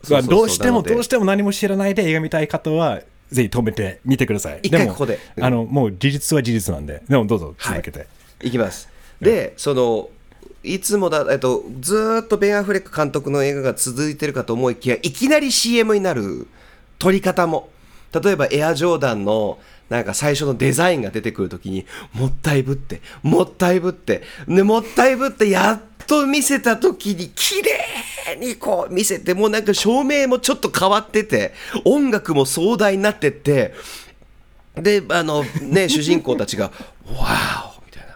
[0.09, 4.53] まあそうどうしてもどうしても何も知らないで映画見たい方はぜひ止めてみてください。
[4.53, 5.19] も一回ここで。
[5.39, 7.77] あのもう事実は事実なんで、でもどうぞはい。
[7.77, 8.07] 続けて。
[8.41, 8.89] いきます。
[9.19, 10.09] でその
[10.63, 16.47] いつもだ、えっと、ずーっとベン・アフレック監督の映画が続いてるかと思いきや、いきなり CM になる
[16.99, 17.69] 撮り方も。
[18.13, 33.73] 例えばエアジョーダンのなんか最初のデザインが出てくるときに、もったいぶって、もったいぶって、ね、もったいぶって、やっと見せたときに、綺麗にこう見せて、もうなんか照明もちょっと変わってて、音楽も壮大になってって、
[34.75, 36.71] で、あのね、主人公たちが、
[37.05, 38.15] わーおみたいな。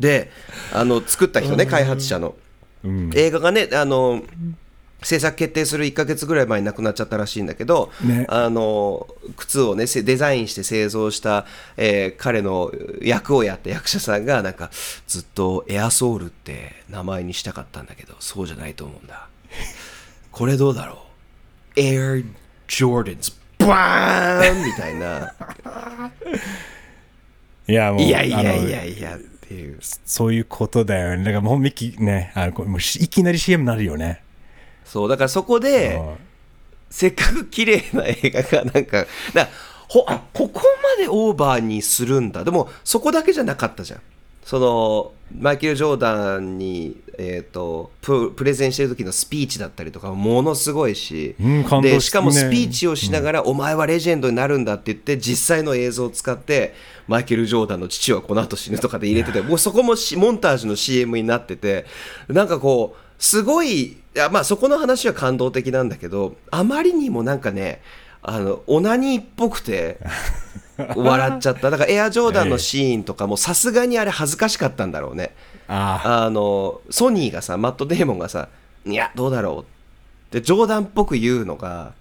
[0.00, 0.32] で、
[0.72, 2.34] あの、作った人ね、開発者の。
[3.14, 4.24] 映画がね、あの、
[5.02, 8.26] 制作決定する1ヶ月ぐらい前に亡くなっちゃったらしいんだけど、ね。
[8.28, 14.70] あの靴をねせデザインして製造した、えー彼の役をやった役者さんがなんか
[15.06, 19.28] ずっとエアソールって名前にしたかったんだけどそうじゃないと思うんだ。
[20.30, 21.04] これどうだろ
[21.76, 22.24] う？Air
[22.68, 25.34] Jordans バーンみたいな。
[27.68, 29.78] いや、もう、いやいやいやいやっていう。
[29.80, 31.24] そういうことだよね。
[31.24, 34.22] だからもうミキね、あのもうしいきなり CM になるよね。
[34.90, 36.30] そうだからそこで、うん
[36.90, 39.48] せっかく綺麗な映画がなんかだ
[39.88, 40.60] ほあここ
[40.98, 42.44] までオーバーにするんだ。
[42.44, 44.00] でもそこだけじゃなかったじゃん。
[44.44, 52.34] そのマイケル・ジョーダンに、えー、とププレゼンしてる時のスピーチだったりとかものすごいし、うんでしかもね。
[52.34, 56.74] スピーチをしながら、お前はレジェンドになるんだって言って実際の映像を使って
[57.06, 61.86] マイケル・ジョーダンの父はこの後死ぬとかで入れててもうそこもしモンタージュの CM になってて
[62.28, 67.80] なんかこうすごいいやまあそこの話は感動的なんだけどあまりにもなんかね
[68.22, 69.98] あのオナニーっぽくて
[70.96, 71.70] 笑っちゃった。
[71.70, 75.34] だからエアジョーダンのシーンとかもさすがにあれ恥ずかしかったんだろうね。
[75.68, 78.48] ああのソニーがさマット・デーモンがさ
[78.84, 79.64] 「いやどうだろう」っ
[80.30, 81.92] て冗談っぽく言うのが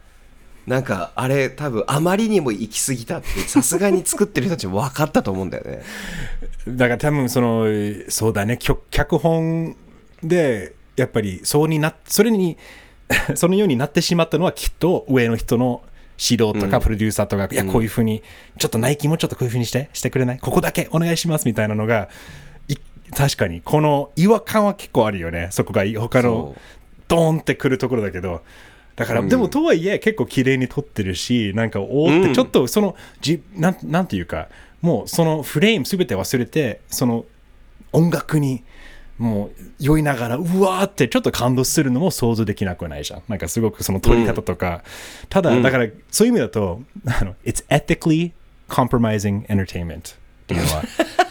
[0.66, 5.82] なんかあれ多分あまりにも行き過ぎたってさすがに作ってる人たちも分かったと思うんだよね。
[6.68, 7.66] あ、 だから多分その、
[8.08, 9.76] そうだね、脚脚本
[10.24, 12.58] で、やっぱりそうになっそれに、
[13.36, 15.82] そのようになってしまったのはきっと上の人の
[16.20, 18.22] 指導とかプロデューサーとか、いや、こういうふうに、
[18.58, 20.40] ちょっとナイキもちょっとこういうふうにして、してくれない？
[20.40, 22.10] ここだけお願いしますみたいなのが、
[22.68, 22.76] い
[23.16, 25.48] 確かに、この違和感は結構あるよね。
[25.52, 26.56] そこが他の
[27.08, 28.42] ドーンってくるところだけど。
[28.98, 34.50] だから、でもとはいえ結構綺麗に撮ってるし、なんかおーってちょっとその、じなんなんていうか、
[34.82, 37.24] もうそのフレームすべて忘れて、その
[37.94, 38.64] 音楽に
[39.20, 43.22] もう酔いながら、うわーってちょっと感動するのも想像できなくはないじゃん。
[43.28, 44.82] なんかすごくその撮り方とか。
[45.30, 48.32] ただ、だからそういう意味だと、あの、It's ethically
[48.70, 50.84] compromising entertainment っていうのは、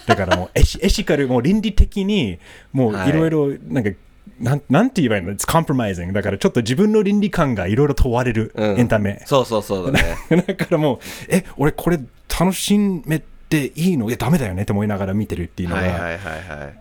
[0.07, 2.39] だからもう エシエシカル、もう倫理的に、
[2.73, 3.91] もういろいろ、なんか、
[4.39, 6.13] なんなんて言えばいいの ?It's compromising.
[6.13, 9.23] だからちょっと自分の倫理観がいろいろ問われるうんエンタメ。
[9.25, 10.17] そうそうそうだね。
[10.47, 10.99] だからもう、
[11.29, 11.99] え、俺これ
[12.39, 14.09] 楽しめていいの？
[14.09, 16.19] いや、ダメだよねって思いながら見てるっていうのがはいはいはいは
[16.67, 16.79] い。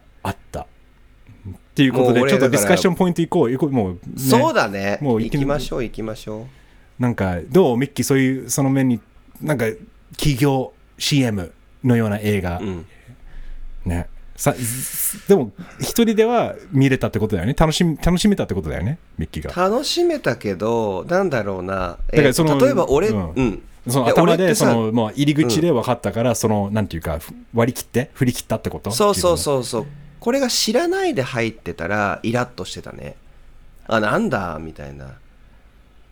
[1.77, 3.51] あっていうことで、ちょっとディスカッションポイント行こう。
[3.51, 4.97] 行こうもう、ねそうだね。
[5.01, 6.47] もう行きましょう行きましょ
[6.99, 7.01] う。
[7.01, 8.99] なんか、どうミッキー、そういう、その面に、
[9.41, 9.65] なんか、
[10.13, 11.51] 企業 CM
[11.83, 12.85] のような映画、うん
[13.85, 14.07] ね。
[14.35, 14.53] さ
[15.27, 17.53] でも、一人では見れたってことだよね。
[17.53, 19.69] 楽しみ楽しめたってことだよね、ミッキーが。
[19.69, 28.91] 楽しめたけどなんだろうな、だからそのえー例えば俺、ううんんその頭で、その、もう入り口で分かったから、その、なんていうか、ふ割り切って、振り切ったってこと？
[28.91, 29.37] そうそうう。
[29.37, 29.85] そうそう
[30.19, 33.15] これが知らないで入ってたらイラッとしてたね。
[33.87, 34.57] あなんだ？
[34.59, 35.15] みたいな。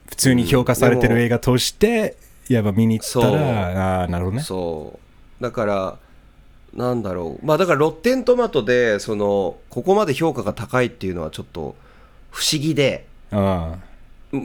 [0.07, 2.15] 普通に評価されてる映画として、
[2.47, 4.43] やっぱ見に行ったら、ああー、なるほどね。
[4.43, 4.99] そ
[5.39, 5.43] う。
[5.43, 5.97] だから
[6.73, 7.45] なんだろう。
[7.45, 11.75] まあだからロッテントマトでそのここまで評価が高いっていうのはちょっと
[12.31, 13.07] 不思議で。
[13.31, 13.83] あうん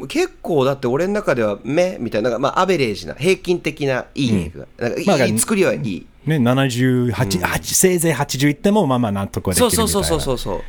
[0.09, 9.89] 結構だって俺の中では目みたいなまあアベレージな平均的ないい映画、なんかいい、まあ作りはいい、あね、78、8せいぜい80いっても、まあまあ、なんとかできるみたいうな。
[9.89, 10.63] そそうそうそうそうそう。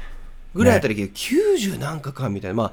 [0.53, 2.55] ぐらいやったらいいけど、90なんかかみたいな。
[2.55, 2.71] まあ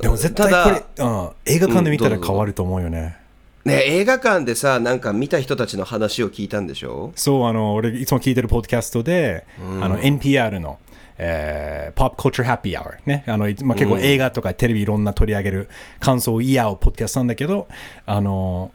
[0.00, 3.16] でも絶対これ、うん、映画館で見たら変わると思うよね。
[3.64, 7.12] ね映画館でさなんか見た人たちの話を聞いたんでしょ？
[7.14, 9.46] そう、あの、俺、いつも聞いてるポッドキャストで、
[9.80, 10.78] あの、NPR の、
[11.18, 13.24] えー、Pop Culture Happy Hour ね。
[13.26, 15.68] あの、いまあ、結構映画とかテレビいろんな取り上げる
[16.00, 17.68] 感想を言い合うポッドキャストなんだけど、
[18.06, 18.72] あの、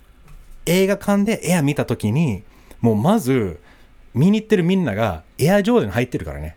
[0.66, 2.44] 映画館でエア見たときに、
[2.82, 3.60] もうまず、
[4.14, 6.56] 見に行ってるみんながエアジョーダン入ってるからね。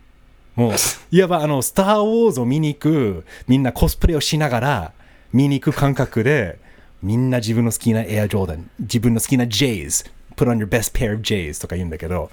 [0.54, 0.72] もう、
[1.10, 4.92] いわばあの、スター・ウォーズを見に行く、みんなコスプレをしながら、
[5.32, 6.58] 見に行く感覚で、
[7.02, 12.30] みんな自分の好きなエアジョーダン、自分の好きな J's、put on your best pair of J's とか言うんだけど、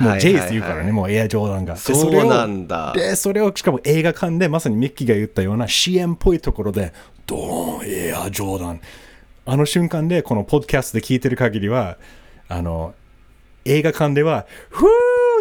[0.00, 1.74] もうはいはい J's って言うからね、もうエアジョーダンが。
[1.74, 6.92] でそうれをなんだで、それをしかも映画館でまさにミッキーが言ったような CM っぽいところで、
[7.26, 8.80] ドーン、エアジョーダン。
[9.46, 11.98] あの瞬間で、このポッドキャストで聞いてる限りは、
[12.48, 12.94] あの、
[13.64, 14.90] 映画館では、ふーっ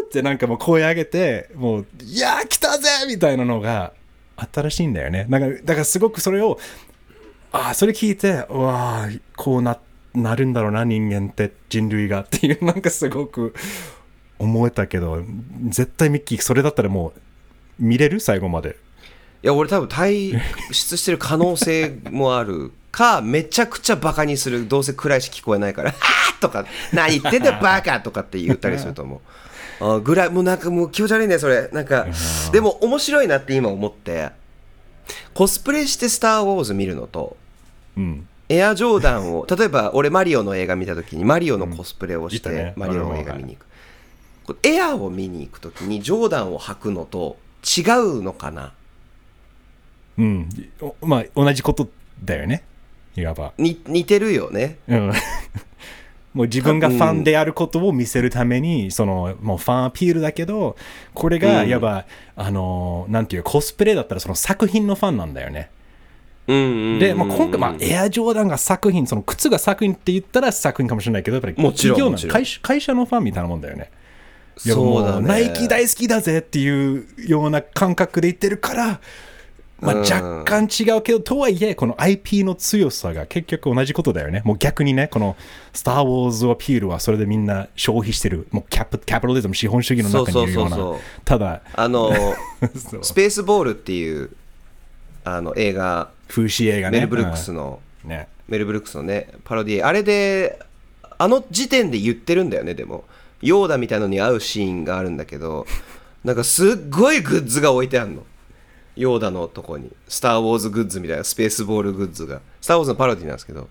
[0.08, 3.94] ってなんかもう声上げて、もう、いやー来たぜみたいなのが
[4.54, 5.26] 新しいんだよね。
[5.30, 6.58] なんかだからすごくそれを、
[7.52, 9.78] ああ、それ聞いて、うわあ、こうな、
[10.14, 13.54] なるんだろうな、人間って、人類がっていう、なんかすごく
[14.40, 15.24] 思えたけど、
[15.70, 17.20] 絶対ミッキー、それだったらもう、
[17.80, 18.20] 見れる？
[18.20, 18.78] 最後まで。
[19.44, 20.40] いや俺多分退
[20.72, 25.96] 出してる可能性もあるか めちゃくちゃバカにするどうせ暗いし聞こえないから「は
[26.32, 29.22] あ!」とか「何言ってんだよ バカ!」とかって言ったりすると思
[29.80, 32.08] う あぐらいもうなんかもう気持ち悪いねそれなんか
[32.52, 34.30] でも面白いなって今思って
[35.36, 37.38] コスプレして「スター・ウォーズ」見るのと
[37.96, 38.28] うん。
[38.50, 43.67] エアジョーダンを例えば俺マリオの映画見た時にマリオのコスプレをして、マリオの映画見に行く、
[44.64, 48.74] エアを見に行く時にジョーダンを履くのと違うのかな？
[50.18, 50.50] うん。
[50.82, 51.90] おまあ、同じこと
[52.24, 52.64] だよね。
[53.16, 53.54] いわば。
[53.58, 55.12] に似てるよねうん。
[56.34, 60.76] もう自分がファンであることを見せるために、その、もうファンアピールだけど、
[61.16, 62.06] これが、うんいわば、
[62.36, 65.72] あの、なんていう、コスプレだったらその作品のファンなんだよね。
[66.48, 73.90] うんうんうんうんで、まあ、今回、まあ、エアジョーダンが作品、その靴が作品って言ったら作品かもしれないけど、やっぱり企業の会社のファンみたいなもんだよね。
[74.58, 75.22] そうだね。
[75.22, 79.02] もナイキ大好きだぜっていうような感覚で言ってるから、
[79.80, 80.00] まあ、うん。
[80.02, 84.42] 若干違うけど、とはいえ、この IP の強さが結局同じことだよね。
[84.44, 85.36] もう逆にね、この
[85.74, 90.70] スター・ウォーズアピールはそれでみんな消費してる、もうキャピキャピタリズム、資本主義の中にいるような。
[90.72, 92.12] そうそうそうそう、ただ、あの
[93.02, 94.32] スペースボールっていう
[95.24, 96.10] あの映画。
[96.28, 96.98] 風刺映画ね。
[96.98, 98.10] メル・ブルックスの、うん。
[98.10, 98.28] ね。
[98.48, 100.60] メル・ブルックスのねパロディあれで
[101.18, 103.04] あの時点で言ってるんだよねでも
[103.42, 105.66] ヨーダみたいのに合うシーンがあるんだけど
[106.24, 108.24] なんかすっごいグッズが置いてあるの。
[108.98, 109.92] ヨーダのとこに。
[110.08, 112.42] スター・ウォーズグッズみたいなスペースボールグッズが。
[112.60, 113.70] スター・ウォーズのパロディなんですけど。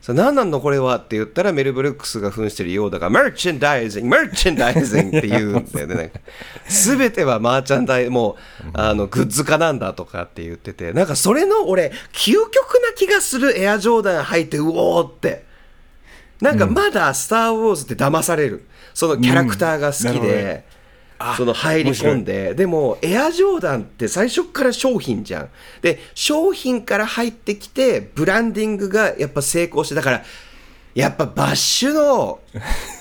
[0.00, 5.94] それ何なんのこれはって言ったらメル・ブルックスが扮してるヨーダが Merchandising merchandising って言うんだよね。
[5.94, 6.18] なんか
[6.66, 10.92] 全てはマーチャンダイもうあのグッズ化なんだとかって言ってて。
[10.92, 15.44] なんかそれの俺究極な気がするエアジョーダン履いてうおーって。
[16.40, 18.64] なんかまだ「スター・ウォーズ」って騙される。
[18.94, 20.62] そのキャラクターが好きうん。
[21.36, 25.48] その入り込んででもエアジョーダンって最初から商品じゃん。
[25.80, 30.24] で商品から入ってきてブランディングがやっぱ成功してだから
[30.94, 32.40] やっぱバッシュの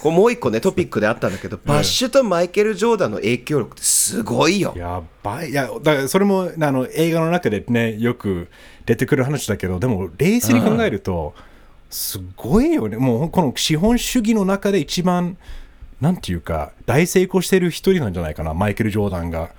[0.01, 4.73] こうもう一個ね トピックであったんだけど、バッシュとマイケル・ジョーダンの影響力ってすごいよ。
[4.77, 5.49] やばい。
[5.49, 8.47] いや、だからそれもあの映画の中でね、よく
[8.85, 11.33] 出てくる話だけど、でも冷静に考えると、
[11.89, 12.95] すごいよね。
[12.95, 15.37] もうこの資本主義の中で一番、
[16.01, 19.51] なんていうか、大成功してる一人なんじゃないかな、マイケル・ジョーダンが。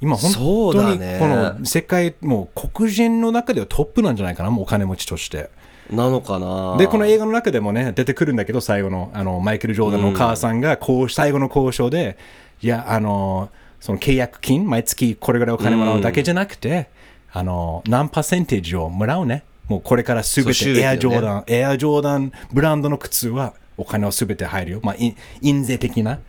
[0.00, 0.32] 今、本
[0.72, 5.50] 当にこの世界、もう黒人の中ではトップなんじゃないかな、もうお金持ちとして。
[5.90, 12.16] なのかなで、この映画の中でもね、出てくるんだけど、最後の、あの、マイケル・ジョーダンのお母さんが、こう、最後の交渉で、
[12.62, 13.50] いや、あの、
[13.80, 16.88] その契約金、毎月これぐらいお金もらうだけじゃなくて、
[17.32, 19.42] あの、何パーセンテージをもらうね。
[19.68, 24.80] もうこれからすべてエアジョーダン、エアジョーダンブランドの靴はお金をすべて入るよ。
[24.82, 26.20] まあ、い印税的な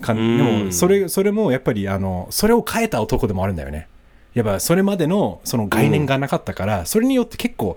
[0.00, 0.22] 感じ。
[0.36, 3.88] でも、それ、それもやっぱり、あの、それを変えた男でもあるんだよね。
[4.34, 7.76] やっぱそれまでのその概念がなかったから、それによって結構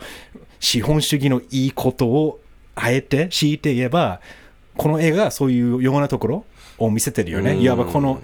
[0.59, 2.39] 資本主義のいいことを
[2.75, 4.21] あえて強いて言えば
[4.77, 6.45] この映画はそういうようなところ
[6.77, 8.21] を見せてるよね、いわばこの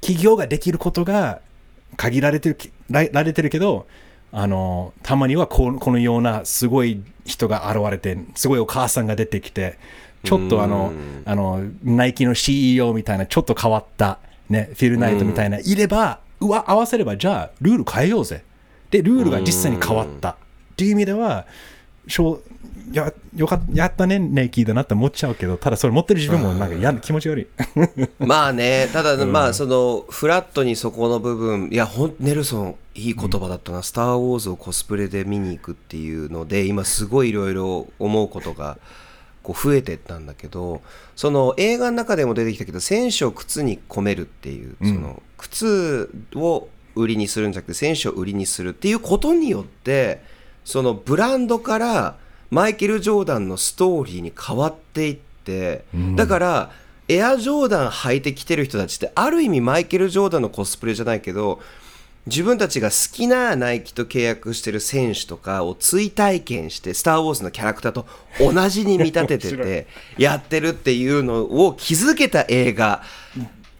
[0.00, 1.40] 企業ができることが
[1.96, 2.58] 限られてる
[2.90, 3.86] らられてるけど
[4.32, 9.78] あのたまにはこうこのようなすごい人が現れてすごいお母さんが出てきて
[10.24, 10.92] ちょっとあの
[11.24, 18.44] あのナイキの CEO みたいなちょっと変わった、ね、フィルナイトみたいな、いればうわ合わせればじゃあルール変えようぜ。
[18.90, 20.30] でルールが実際に変わった。
[20.30, 20.36] っ
[20.76, 21.46] ていう意味では
[22.06, 22.42] しょう
[22.92, 27.46] やよかっやったねネイキーだなって思っちゃうけどただそれ持ってる自分もなんか嫌な気持ち悪い。
[28.18, 38.78] まあね、ただ、まあ、その、フラットにそこの部分、いや、ほん、ネルソン、いい言葉だったな、スター・ウォーズをコスプレで見に行くっていうので、今、すごいいろいろ思うことが、
[39.44, 40.82] こう、増えてったんだけど、
[41.14, 46.66] その、映画の中でも出てきたけど、選手を靴に込めるっていう、その、靴を
[46.96, 50.22] 売りにするんじゃなくて、選手を売りにするっていうことによって、
[50.64, 52.16] その、ブランドから、
[52.50, 55.84] マイケル・ジョーダンのストーリーに変わっていって、
[56.16, 56.70] だから、
[57.06, 61.60] エアジョーダン履いてきてる人たちって、ある意味マイケル・ジョーダンのコスプレじゃないけど、
[62.26, 68.06] 自分たちが好きなナイキと契約してる選手とかを追体験して、スター・ウォーズのキャラクターと
[68.38, 73.02] 同じに見立ててて、 やってるっていうのを気づけた映画。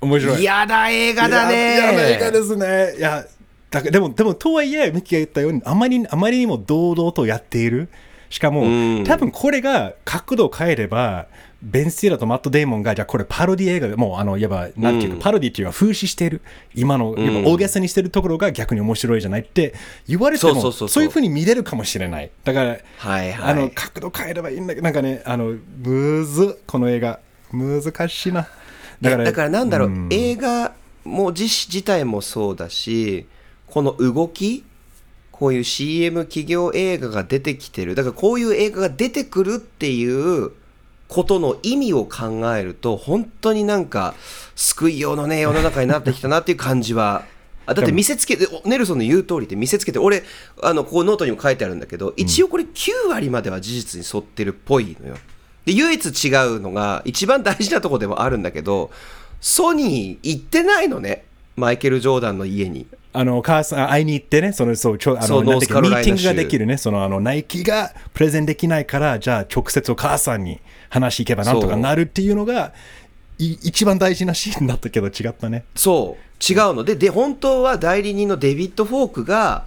[0.00, 1.76] 面白い嫌な映画だね。
[1.76, 3.24] 嫌な映画ですねいや
[3.70, 7.88] だでもでもとはいえミキが言ったようにあまりあまりにも堂々とやっている
[8.34, 9.04] しかも、うん。
[9.04, 11.26] 多分これが角度を変えれば、
[11.62, 16.40] ベン・スティーラーとマット・デイモンが、じゃあこれパロディ映画でもう、あの、いわば、なんていうか、うんパロディっていうのは風刺している、
[16.74, 19.72] 今の、いわば大げさにしてるところが逆に面白いじゃないって
[20.08, 22.30] 言われても、そういうふうに見れるかもしれない。
[22.42, 23.52] だから、はいはい。
[23.52, 25.54] あの、角度変えればいいんだけど、なんかね、あの、
[25.84, 27.20] むずっ、この映画。
[27.52, 28.48] 難しいな。
[29.00, 30.08] だからだからなんだろう、ん。
[30.10, 30.72] 映画
[31.04, 33.26] も自自体もそうだし
[33.66, 34.64] この動き
[35.34, 37.96] こういう CM 企業映画が出てきてる。
[37.96, 40.52] だからこういう映画が出てくるっていう
[41.08, 44.14] ことの意味を考えると本当になんか
[44.54, 47.24] 救いようのね世の中になってきたなっていう感じは。
[47.66, 50.22] あだって見せつけておネルソンの言う通りって見せつけて俺
[50.62, 55.16] あのこうノートにも書いてあるんだけど一応これ9割までは事実に沿ってるっぽいのよ。
[55.64, 58.92] で唯一違うのが一番大事なところでもあるんだけど
[59.40, 61.24] ソニー行ってないのね
[61.56, 70.60] マイケル・ジョーダンの家にあの、母さん、会いに行ってね、その、そう、ちょあの、ミーティングが州できるね、その、あの、ナイキがプレゼンできないから、じゃあ、直接お母さんに
[70.90, 72.72] 話し行けばなんとかなるっていうのが、
[73.38, 75.64] い一番大事なシーンだったけど、違ったね。
[75.74, 79.64] そう違うのでで本当は代理人のデビッド・フォークが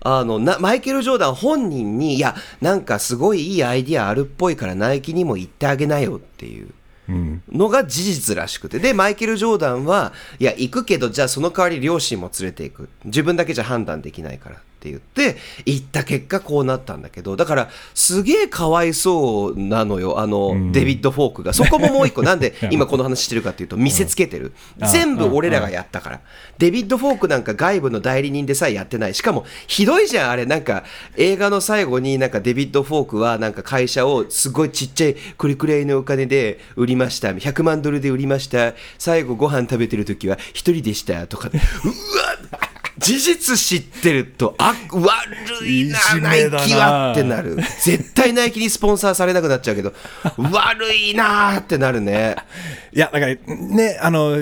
[0.00, 6.74] あのなマイケル・ジョーダン本人にいやなんかすごいいいアイディアあるっぽいからナイキにも言ってあげなよっていううん。
[7.08, 8.78] のが事実らしくて。
[8.78, 12.88] でマイケル・ジョーダンはいや行くけどじゃあその代わり両親も連れていく。
[13.04, 14.56] 自分だけじゃ判断できないから。
[14.84, 20.20] って言って行った結果こうなったんだけどだからすげえかわいそうなのよ。
[20.20, 21.52] あの、デビッド・フォークが。
[21.52, 22.22] そこももう一個。
[22.24, 24.88] なんで今この話してるかっていうと見せつけてる、うん。
[24.88, 26.20] 全部俺らがやったから、
[26.58, 29.14] デビッド・フォークなんか外部の代理人でさえやってない。
[29.14, 30.46] しかもひどいじゃんあれ。
[30.46, 30.84] なんか
[31.16, 37.32] 映画の最後になんかデビッド・フォークはなんか会社をすごいちっちゃいこれくらいのお金で売りました。
[37.32, 38.74] 100万ドルで売りました。
[38.98, 41.26] 最後ご飯食べてる時は一人でした。
[41.26, 41.50] とか。
[41.52, 47.56] うわ事実知ってるとあ悪いないじナイキはってなる。
[47.82, 49.92] 絶対ナイキにスポンサーされなくなっちゃうけど
[50.38, 52.36] 悪いなーってなるね。
[52.92, 54.36] いや、だから、ね、あの、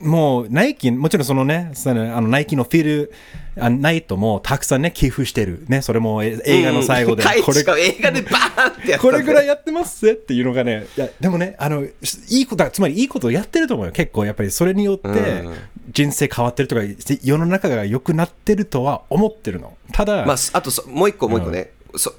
[0.00, 3.12] もう、ナイキ、もちろんそのね、そのあのナイキのフィル、
[3.58, 5.64] あナイトもたくさんね、寄付してる。
[5.68, 7.42] ね、それもえ映画の最後で、うん。
[7.42, 11.90] これしかも映画でバーンってやったこれぐらいいやってますぜっていうのがね、いやでもね、あの、い
[12.30, 13.92] いこと、つまりいいことをやってると思うよ。
[13.92, 15.54] 結構、やっぱりそれによってうん。
[15.92, 16.82] 人生変わってるとか、
[17.22, 19.76] 世の中が良くなってるとは思ってるの。
[19.92, 22.14] ただ、まあ、あとそもう一個もう一個ね、そ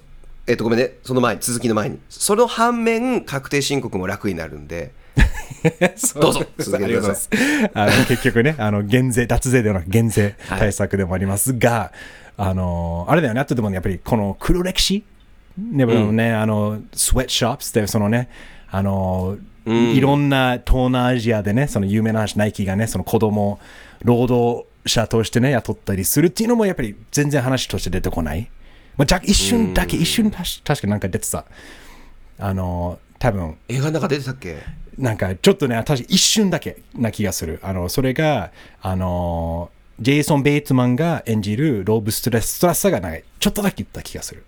[0.48, 0.96] えっ、とごめんね。
[1.04, 2.00] その前に続きの前に。
[2.10, 4.92] その反面確定申告も楽になるんで
[6.20, 6.46] どうぞ。
[6.58, 6.80] 続けてください。
[6.84, 7.30] ありがとうございます
[7.74, 11.92] あの結局ね、あの減税、脱税ではなく減税対策でもありますが、
[12.38, 15.04] あのあれだよね、あとでもね、やっぱりこの黒歴史、
[15.58, 18.30] ねねあのスウェットショップスで、そのね、
[18.70, 23.60] あのいろんな東南アジアでね、その有名な話、ナイキがね、その子供
[24.04, 28.50] 労働者としてね、雇ったりするっていうのも、やっぱり全然話として出てこない。
[28.98, 31.46] まあ、じゃ一瞬だけ、一瞬確確かなんか出てた。
[32.40, 33.56] あの多分。
[33.68, 34.58] 映画の中出てたっけ？
[34.98, 37.60] なんかちょっとね、確か一瞬だけな気がする。
[37.64, 39.70] あの、それが、あの、
[40.00, 44.44] ジェイソン・ベイツマンが演じるローブ・ストレス・ストラッサーがなんかちょっとだけ言った気がする。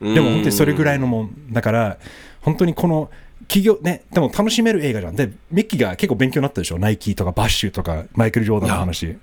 [0.00, 1.52] でも本当にそれぐらいのもん。
[1.52, 1.98] だから、
[2.40, 3.10] 本当にこの
[3.42, 5.16] 企業、ね、でも楽しめる映画じゃん。
[5.16, 6.78] で、ミッキーが結構勉強になったでしょ。
[6.78, 9.16] ナイキとかバッシュとか、マイケル・ジョーダンの話。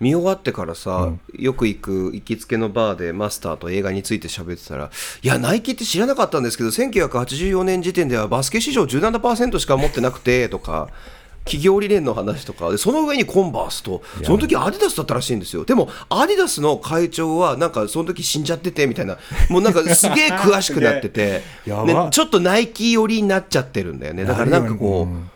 [0.00, 4.90] 見終わってからさ、よく行く行きつけのバーでマスターと映画について喋ってたら
[5.22, 10.88] いやナイキって知らなかったんですけど1984年時点ではバスケ市場17%しか持ってなくてとか
[11.46, 12.70] 企業理念の話とか。
[12.70, 15.64] でその上にコンバースとその時アディダスだったらしいんですよ。
[15.64, 19.16] でもアディダスの会長はなんかその時死んじゃっててみたいな。
[19.48, 24.24] もうなんかすげえ詳しくなってて、 ね、ちょっとナイキ寄りになっちゃってるんだよね。
[24.24, 25.30] だからなんかこう、うん。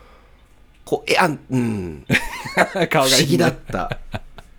[0.83, 2.05] こうえあんうん。
[2.91, 3.97] 顔不思議だった。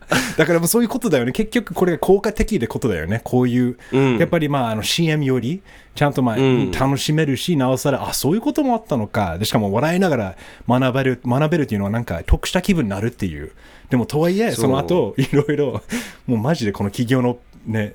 [0.36, 1.32] だからもうそういうことだよね。
[1.32, 3.20] 結局これが効果的でことだよね。
[3.24, 5.62] こういう、うんやっぱりまああの CM より
[5.94, 9.38] ちゃんとまあ、ん楽しめるし、なおさら、あ、そういうこともあったのか。
[9.38, 10.36] でしかも笑いながら
[10.68, 13.52] 学べる、学べるっていうのはなんか得した気分になるっていう。
[13.90, 15.82] でもとはいえ、その後、いろいろ、
[16.26, 17.94] もうマジでこの企業のね、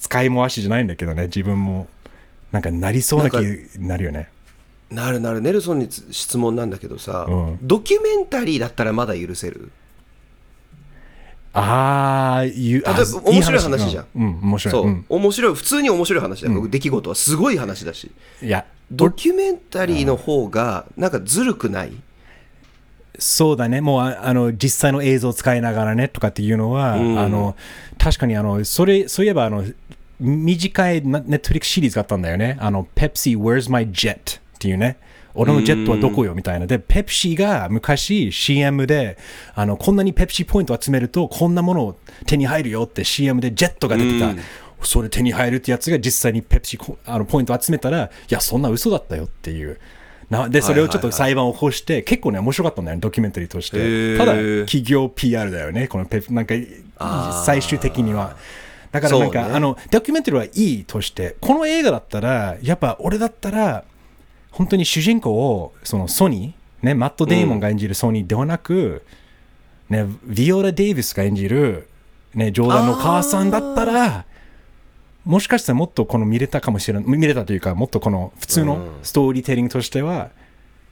[0.00, 1.86] 使い回しじゃないんだけどね、自分も
[2.50, 4.28] なんかなりそうな気になるよね。
[4.90, 9.70] なるなるネルソンにつ質問なんだけどさ、うんドキュメンタリーだったらまだ許せる？
[11.52, 14.06] ああ、いう、あ例えば面白い話じゃん。
[14.14, 14.72] うん、うん面白い。
[14.72, 15.04] そう、うん。
[15.08, 16.52] 面白い普通に面白い話だ。
[16.52, 18.10] よ、出来事はすごい話だし。
[18.40, 21.92] いや、ドキュメンタリーの方がなんかずるくない？
[23.18, 27.18] そうだね、もうああの実際の映像を使いながらねとかっていうのは、うん。
[27.18, 27.56] あの
[27.98, 29.64] 確かにあのそれそういえばあの
[30.20, 32.56] 短いネットフリックスシリーズがあったんだよね。
[32.60, 34.98] あの Pepsi Where's My Jet っていうね。
[35.34, 36.66] 俺のジェットはどこよみたいな。
[36.66, 39.18] で、ペプシが昔 CM で、
[39.54, 44.34] あの、こんなにペプシポイント集めると、こんなものを手に入るよって CM でジェットが出てた。
[44.82, 49.78] それ手に入るってやつが実際にペプシコあのポイント集めたら、いや、そんな嘘だったよっていう。
[50.30, 54.16] なで、それをちょっと裁判を起こして、結構ね、面白かったんだよね、ドキュメンタリーとして。
[54.16, 56.54] ただ、企業 PR だよね、このペプ、なんか、
[57.44, 58.36] 最終的には。
[58.92, 63.84] だからなんか、ねあの、ドキュメンタリーはいいとして、この映画だったら、やっぱ俺だったら、
[64.50, 69.04] 本当に主人公を、そのソニー、ね、マット・デイモンが演じるソニーではなく、
[69.88, 71.88] ね、ビオラ・デイビスが演じる、
[72.34, 74.24] ね、ジョーダンの母さんだったら、
[75.24, 80.30] もしかしたらもっとこの見れたかもしれない、見れたというか、もっとこの普通のストーリーテリングとしては、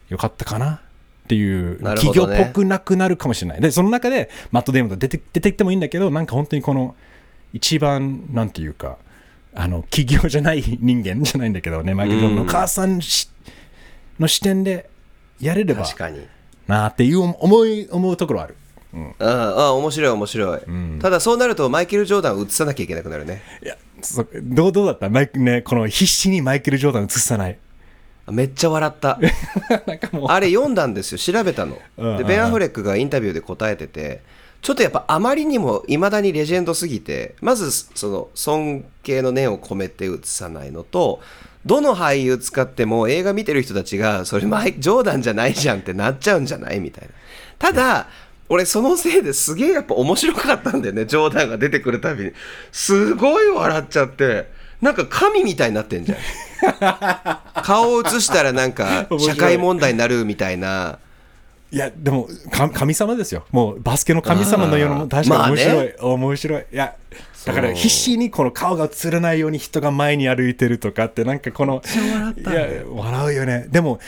[0.09, 0.81] よかったかなっ
[1.29, 3.61] ていう、企業っぽくなくなるかもしれない。
[3.61, 6.95] で、その中でマット・デイモンが出て出てきてもいいんだけど、なんか本当にこの、
[7.53, 8.99] 一番、なんていうか、
[9.55, 13.31] あの、企業じゃない人間じゃないんだけどね、マイケル・ジョーダンの母さんし
[14.19, 14.89] の視点で
[15.41, 16.27] やれれば確かに。
[16.66, 18.57] なっていう思い、思うところある。
[18.93, 19.14] うん。
[19.19, 20.61] あ面白い面白い、
[21.01, 23.43] ただそうなるとマイケル・ジョーダンを映さなきゃいけなくなるね。
[23.62, 25.09] いや、そどうどうだった？
[25.09, 27.59] マイクね、この必死にマイケル・ジョーダン映さない。
[28.31, 29.19] めっちゃ笑った。
[29.87, 31.19] なんかもう、あれ読んだんですよ。
[31.19, 31.79] 調べたの。
[31.97, 32.19] うん。
[32.19, 34.21] でベン・アフレックがインタビューで答えてて
[34.61, 41.21] ちょっとやっぱあまりにもいまだにレジェンドすぎてまずその尊敬の念を込めて映さないのと
[41.67, 46.81] どの俳優使っても映画見てる人たちがそれマイジョーダンじゃないじゃんってなっちゃうんじゃない？
[46.81, 47.11] みたいな。
[47.59, 48.09] ただ
[48.49, 52.33] 俺そのせいですげえやっぱ面白かったんだよねジョーダンが出てくるたびに。
[52.73, 54.51] すごい笑っちゃって
[54.81, 56.19] なんか神みたいになってんじゃん。
[57.63, 60.99] 顔を映したらなんか社会問題になるみたいな。
[61.71, 63.45] いや、でも、か神様ですよ。
[63.51, 65.95] もう、バスケの神様のような、あー確かに面白い、まあね。
[66.01, 66.65] 面白い。
[66.73, 66.97] いや、
[67.49, 71.83] だから必死にこの顔が映らないように人が前に歩いてるとかって、なんかこの、
[72.37, 73.67] いや、笑うよね。
[73.71, 73.99] でも、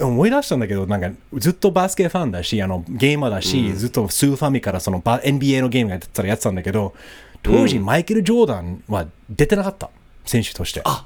[0.00, 6.94] 思い出したんだけど、なんかずっとバスケファンだし、あのゲーマーだし、ずっとスーファミからそのバ NBA のゲームがやってたらやってたんだけど、
[7.42, 9.90] 当時、マイケル・ジョーダンは出てなかった、
[10.24, 10.80] 選手として。
[10.84, 11.04] あ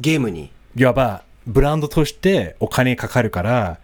[0.00, 0.50] ゲームに。
[0.76, 3.78] いわばブランドとしてお金かかるから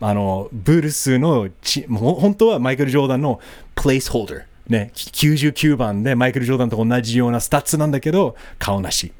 [0.00, 3.40] あのブルズのちもう本当はマイケル・ジョーダンの
[3.74, 9.12] プレイスホルダー、ね、99番でマイケル・ジョーダンと同じようなスタッツなんだけど顔なし。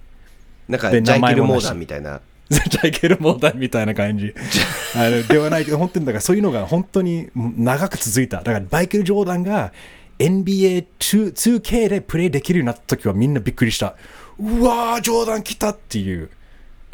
[0.68, 2.20] なんかでジャイケル・モーダンみたいな。
[2.48, 4.34] ジャイケル・モーダンみたいな感じ。
[4.96, 8.38] あのではないけど本当にだからそういうのが本当に長く続いた。
[8.38, 9.72] だからマイケル・ジョーダンが
[10.18, 13.94] NBA2K でプレイできるようになった時はみんなびっくりした。
[14.38, 16.30] うわージョーダン来たっていう。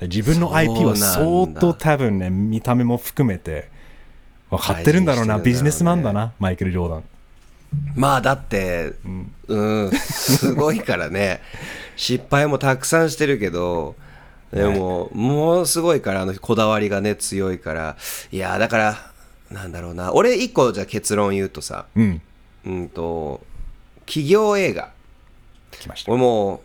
[0.02, 3.68] 自分の IP は相当多分ね見た目も含めて
[4.50, 5.38] 分かってるんだろうな。
[5.38, 7.04] ビジネスマンだなマイケル・ジョーダン
[7.94, 8.94] まあだって
[9.48, 11.40] うん、すごいからね。
[11.96, 13.94] 失敗もたくさんしてるけど
[14.50, 17.96] でも、ものすごいからあのこだわりがね強いから。
[18.30, 19.12] いやだから
[19.50, 20.12] なんだろうな。
[20.14, 22.22] 俺一個じゃあ結論言うとさうん。
[22.66, 23.40] うんと
[24.06, 24.90] 企業映画。
[25.72, 26.12] 来ました。
[26.12, 26.60] 俺もう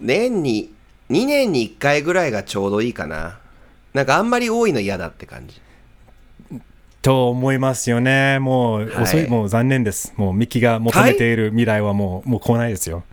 [0.00, 0.72] 年に
[1.10, 3.38] 2年に1回ぐらいがちょうどいいかな。
[3.92, 5.60] なんかあんまり多いの嫌だって感じ
[7.04, 8.38] と思いますよね。
[8.38, 10.14] もう遅い、はいもう残念です。
[10.16, 13.04] もうミキが求めている未来はもうもう来ないですよ。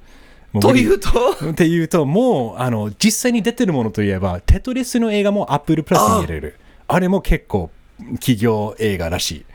[0.62, 1.10] というと？
[1.52, 6.56] っていうと、もうあの実際に出てるものといえば、テトリスの映画もアップルプラスに入れる。
[6.88, 7.70] あれも結構
[8.14, 9.46] 企業映画らしい。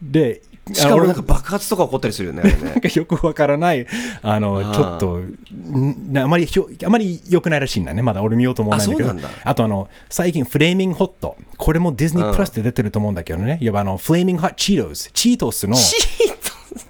[0.00, 3.86] で、しかもなんか爆発とか起こったりするよね なんねかよくわからない、
[4.22, 8.00] あの、ちょっと、んあまりひょ、あまり良くないらしいんだね。
[8.00, 9.08] まだ俺見ようと思わないんだけど。
[9.10, 11.36] あそうなんだあとあの、最近フレーミングホット。
[11.58, 13.58] これもディズニープラスで出てると思うんだけどね。
[13.60, 15.10] いわばあの、フレーミングホットチートス。
[15.12, 16.28] チートスの、チー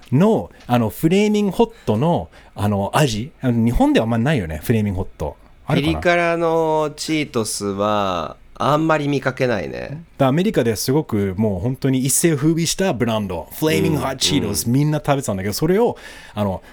[0.09, 3.31] トの、あの、フレーミングホットの、あの、味。
[3.43, 5.35] 日本ではあんまないよね、フレーミングホット。
[5.67, 5.97] あピるかな？
[5.97, 10.03] リ辛のチートスはあんまり見かけないね。
[10.17, 15.97] アメリカですごくもう本当に一世を風靡したブランド、フレーミングホットチートス、みんな食べてたんだけど、それを、
[16.33, 16.63] あの、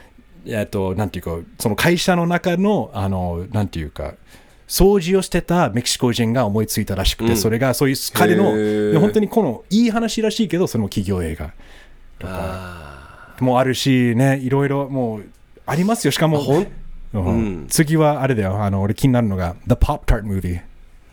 [0.46, 4.14] えっと、なんていうか、その会社の中の、あの、なんていうか、
[4.68, 10.58] 掃除をしてたメキシコ人が思いついたらしくて、それがそういう彼の、本当にこのいい話らしいけ？
[10.58, 11.52] ど、それも企業映画。
[12.24, 15.24] あもあるしね、いろいろもう
[15.66, 16.12] ありますよ。
[16.12, 16.64] しかも、
[17.12, 17.66] うん。
[17.68, 20.60] 次はあれだよ、あの、俺気になるのが、The Pop Tart Movie。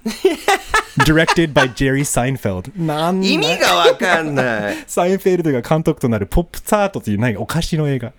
[1.05, 2.71] Directed by Jerry Seinfeld。
[2.79, 4.75] なん意味がわかんない。
[4.87, 8.13] サインフェルドが監督となるポップタートという何かお菓子の映画。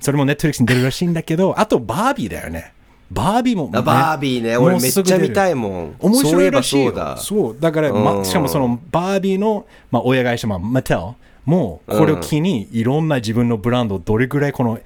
[0.00, 2.72] それもネットフリックスに出るらしいんだけど、あとバービーだよね。
[3.10, 4.56] バービーも、あバービーね。
[4.56, 5.96] 俺めっちゃ見たいもん。
[5.98, 6.92] 面白いらしいよ。
[6.92, 7.72] そういえばそうだ。
[7.72, 8.04] から、うん。
[8.04, 11.00] ま、しかもそのバービーの、まあ、親会社、まあ、マテル
[11.46, 14.78] もこれを機にいろんな自分のブランドをどれぐらいこの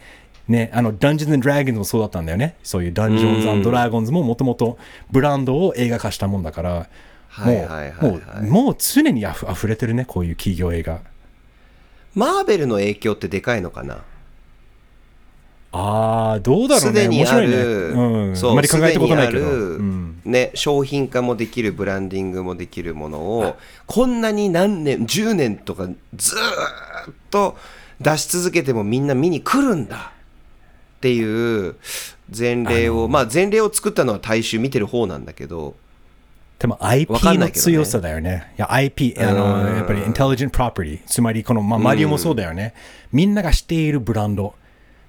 [0.49, 2.57] ね、あの、ダンジョンズ・ドラゴンズもそうだったんだよね。
[2.63, 4.79] そういうダンジョンズ・ドラゴンズももともと
[5.11, 6.87] ブランドを映画化したもんだから、
[7.29, 11.01] はいはいはいはいもう、もう常にあふ溢れてるね、こういう企業映画。
[12.15, 14.03] マーベルの影響ってでかいのかな？
[15.75, 16.89] ああ、どうだろうね。
[16.89, 17.57] すでにあ面白いね。
[17.57, 18.37] る、うん。
[18.37, 19.47] そうあまり考えたことないけど。
[19.47, 20.03] うん。
[20.25, 27.57] ね、商品化もできるブランディングもできるものをこんなに何年10年とかずーっと
[28.01, 30.13] 出し続けてもみんな見に来るんだ
[31.03, 31.75] っていう
[32.37, 35.75] 前例をまあ前例を作ったのは大衆見てる方なんだけど
[36.61, 38.53] でも IP の強さだよね。
[38.57, 41.01] いや IP、あの、うんやっぱり intelligent property。
[41.07, 42.73] つまりこの、まあ、マリオもそうだよね。
[43.11, 44.55] みんなが知っているブランド。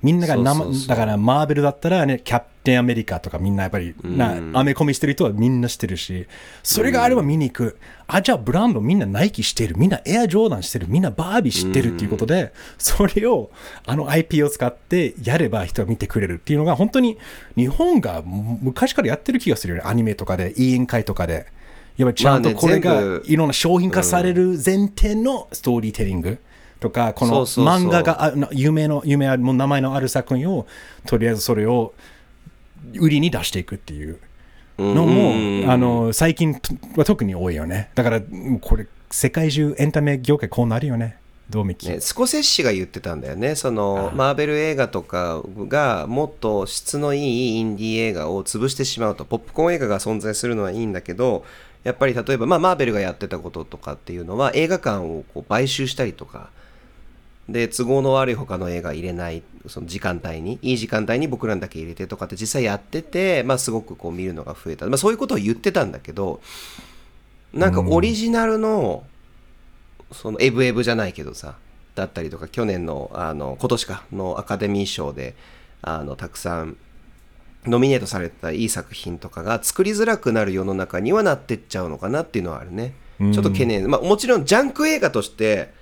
[0.03, 6.27] みんなが生だからマーベルだったらね、キャプテンアメリカとかみんなやっぱり、な、アメコミしてる人はみんな知ってるし、
[6.61, 7.79] それがあれば見に行く。
[8.05, 9.77] あ、じゃあブランドみんなナイキしてる。
[9.77, 10.87] みんなエアジョーダンしてる。
[10.89, 13.49] みんなバービー知ってるっていうことで、それを、
[13.85, 17.17] あの IP を使ってやれば人が見てくれるっていうのが本当に
[17.55, 19.89] 日本が昔からやってる気がするよね。
[19.89, 21.47] アニメとかで、委員会とかで。
[21.95, 26.39] やっぱりちゃんとこれがいろんな商品化される前提のストーリーテリング
[26.83, 30.67] とか、この漫画が夢の夢ある名前のある作品を
[31.07, 31.93] とりあえずそれを
[32.99, 34.19] 売りに出していくっていう
[34.77, 36.59] のも、あの最近
[36.97, 37.89] は特に多いよね。
[37.95, 38.21] だから
[38.59, 41.15] これ世界中エンタメ業界こうなるよね。
[41.49, 41.87] どうみき。
[41.87, 51.43] ね、スコセッシが言ってたんだよねそのマーベル映画とかがもっと質のいいインディー映画を潰してしまうとポップコーン映画が存在するのはいいんだけど
[51.83, 56.49] やっぱり例えば、まあ、マーベルがやってたこととかっていうのは映画館をこう買収したりとか
[57.49, 66.41] で都合の悪い他の映画入れないその時間帯にいい時間帯に僕らだけ入れてとかって実際やってて、まあ、すごくこう見るのが増えた、まあ、そういうことを言ってたんだけど
[67.53, 69.03] なんかオリジナルの、
[70.11, 71.55] そのエブエブじゃないけどさ
[71.95, 75.35] だったりとか去年のあの今年かのアカデミー賞で
[75.81, 76.77] あのたくさん
[77.65, 85.73] ノミネートされたいい作品とかが作りづらくなる世の中にはなってっちゃうのかなっていうのはあるね、ちょっと懸念、まあ、もちろんジャンク映画として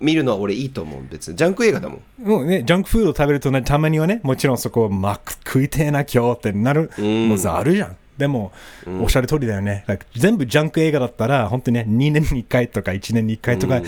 [0.00, 1.02] 見るのは俺いいと思う。
[1.10, 1.36] 別に。
[1.36, 2.22] ジャンク映画だもん。
[2.22, 7.96] もうね、ジャンクフード食べるとね、たまにはね、もちろんそこ、まあ、食いてえな、今日ってなるのさ、あるじゃん。
[8.16, 8.52] でも、
[9.00, 9.84] おっしゃる通りだよね。
[9.86, 13.80] Like 全部ジャンク映画だったら、本当にね、2年に1回とか1年に1回とか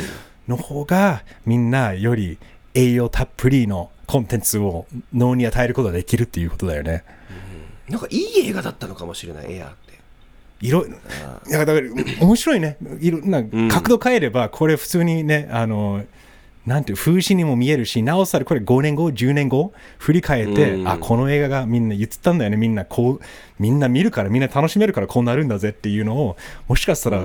[0.49, 2.39] の方が、みんなより
[2.75, 7.05] 栄養たっぷりのコンテンツを脳に与えることができるっていうことだよね。
[7.89, 9.67] なんかいい映画だったのかもしれないエア。
[9.67, 9.90] ーって
[10.61, 10.91] いろい
[11.51, 11.89] やだから
[12.21, 12.77] 面白いね。
[13.01, 16.05] いろな角度変えればこれ普通にねあの
[16.67, 20.89] なんていう風刺にも見えるしなおさらこれ5年後10年後振り返って、うん。
[20.89, 22.57] あこの映画がみんな言ってたんだよね。
[22.59, 23.21] みんなこう
[23.59, 26.37] みんな見るからみんな楽しめるからこうなるんだぜっていうのを
[26.69, 27.23] もしかしたら、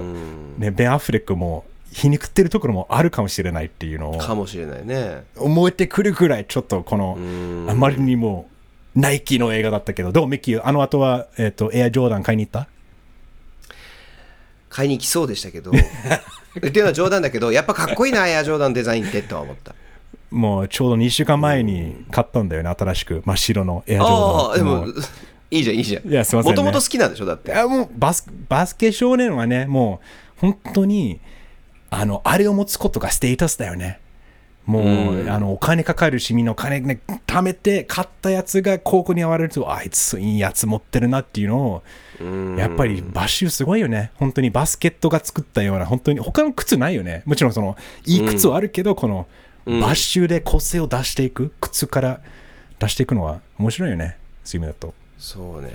[0.57, 5.23] ね、ベン・アフレックも皮肉ってるところもあるかもしれないっていうのをかもしれないね。
[5.36, 7.69] 思えてくるぐらいちょっとこのん。
[7.69, 8.49] あまりにも
[8.95, 12.69] ナイキの映画だったけどどうミッキーあの後は、えっとエアジョーダン買いに行った？
[14.76, 15.71] 買いに来そうでしたけど。
[16.57, 19.73] っていうのは冗談だけどやっぱかっこいいなエアジョーダンデザインってとは思った。
[20.32, 24.76] もうちょうど2週間前に買ったんだよね、新しく真っ白のエアジョああでーダン。
[24.80, 24.95] もう。
[25.51, 26.09] いいじゃんいいじゃん。
[26.09, 26.57] いやすいませんね。
[26.57, 27.51] もともと好きなんでしょだって。
[27.51, 30.01] いやもうバスバスケ少年はね、も
[30.38, 31.21] う本当に
[31.89, 33.99] あのあれを持つことがステータスだよね。
[34.66, 41.84] もう、あのお金かかるし、みんなお金ね、貯めて買ったやつが高校に会われると、あいついいやつ持ってるなっていうのを、
[42.57, 44.11] やっぱりバッシュすごいよね。
[44.16, 47.22] 本当にバスケットが作ったような、本当に他の靴ないよね。
[47.26, 49.28] もちろんその、いい靴はあるけど、この
[49.66, 52.22] バッシュで個性を出していく、靴から
[52.80, 54.18] 出していくのは面白いよね。
[54.43, 54.93] そういう意味だと。
[55.18, 55.70] そうね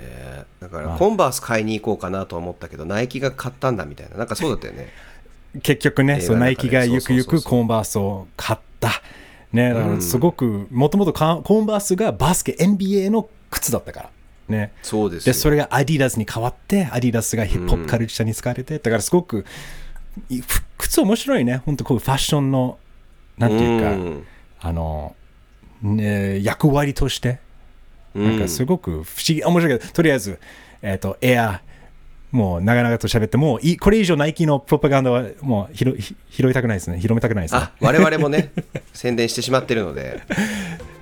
[0.59, 4.89] だからコンバース買いに行こうかなと思ったけどナイキが買ったんだみたいななんかそうだったよね
[5.61, 9.01] 結局ね、そうナイキがゆくゆくコンバースを買った。
[9.51, 14.09] ね、だからすごく、もともとコンバースがバスケ、NBA の靴だったから。
[14.47, 14.57] ね。
[14.67, 19.45] で、そうですよそれがアディダスに変わって、アディダスがヒップホップカルチャーに使われて、だからすごく、
[20.77, 21.57] 靴面白いね。
[21.65, 22.77] 本当こういうファッションの、
[23.37, 24.23] なんていうか、ん
[24.61, 25.15] あの、
[25.81, 27.39] ね、役割として、
[28.13, 30.39] なんかすごく不思議、面白いけど、とりあえず、
[30.81, 31.61] えっ、と、エア、
[32.31, 36.99] もう長々と喋って、もういいこれ以上ナイキのプロパガンダはもう広ひ拾いたくないですね。
[36.99, 37.59] 広めたくないですね。
[37.61, 38.51] あ我々もね
[38.93, 40.21] 宣伝してしまってるので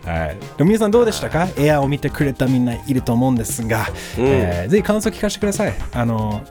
[0.06, 1.48] はい、でも皆さんどうでしたか？
[1.58, 5.74] エアを見てくれたみんないると思うんですが、えーぜひ感想聞かせてください。
[5.94, 6.42] あの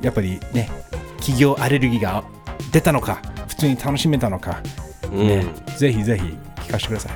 [0.00, 0.70] やっぱりね、
[1.16, 2.24] 企業アレルギーが
[2.72, 4.62] 出たのか、普通に楽しめたのか、
[5.10, 5.44] ね
[5.76, 6.24] ぜひぜひ
[6.62, 7.12] 聞かせてください。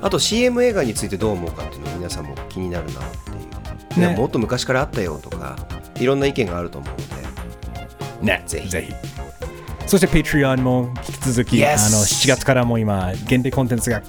[0.00, 3.38] あと CM 映画についてどう思うかっていうの皆さんも気になるなっていう、
[4.00, 4.08] ね。
[4.08, 5.56] ね、もっと昔からあったよとか
[5.96, 6.96] いろんな意見があると思うの
[8.20, 8.26] で。
[8.26, 8.68] ね、ぜひ。
[8.68, 8.94] ぜひ。
[9.86, 14.02] そして Patreon も引き続き、あの7月からも今、限定コンテンツが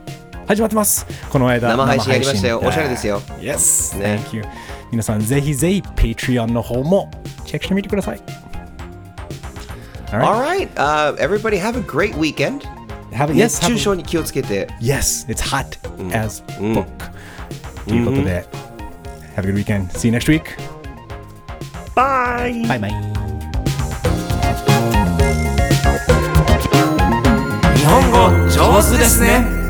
[0.48, 1.06] 始まってます。
[1.30, 2.62] この間、生配信やりましたよ。
[2.64, 3.22] おしゃれですよ。
[3.40, 4.20] Yes, ね。
[4.32, 4.44] Thank you.
[4.92, 7.10] 皆さんぜひぜひ Patreon の方も
[7.46, 8.22] チェックしてみてください。
[10.12, 10.70] Alright.
[10.74, 12.62] Alright、uh, everybody have a great weekend.
[13.12, 14.68] Have a, 熱 yes, have 中症に気をつけて。
[14.80, 15.78] Yes, it's hot
[16.16, 16.86] as book.
[17.88, 18.46] ということで、
[19.35, 19.91] Have a good weekend.
[19.93, 20.57] See you next week.
[21.95, 22.91] バイバイバイ。
[27.77, 28.17] 日本語
[28.51, 29.62] 上手ですね